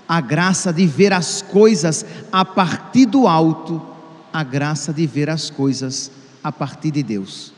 a 0.08 0.20
graça 0.20 0.72
de 0.72 0.86
ver 0.86 1.12
as 1.12 1.42
coisas 1.42 2.04
a 2.30 2.44
partir 2.44 3.06
do 3.06 3.26
alto, 3.26 3.80
a 4.32 4.42
graça 4.42 4.92
de 4.92 5.06
ver 5.06 5.30
as 5.30 5.50
coisas 5.50 6.10
a 6.42 6.52
partir 6.52 6.90
de 6.90 7.02
Deus. 7.02 7.52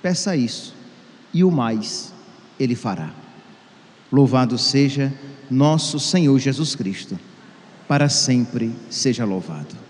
Peça 0.00 0.36
isso 0.36 0.74
e 1.32 1.42
o 1.42 1.50
mais 1.50 2.12
Ele 2.58 2.74
fará. 2.74 3.10
Louvado 4.10 4.58
seja 4.58 5.12
nosso 5.50 5.98
Senhor 5.98 6.38
Jesus 6.38 6.74
Cristo, 6.74 7.18
para 7.88 8.08
sempre 8.08 8.74
seja 8.90 9.24
louvado. 9.24 9.81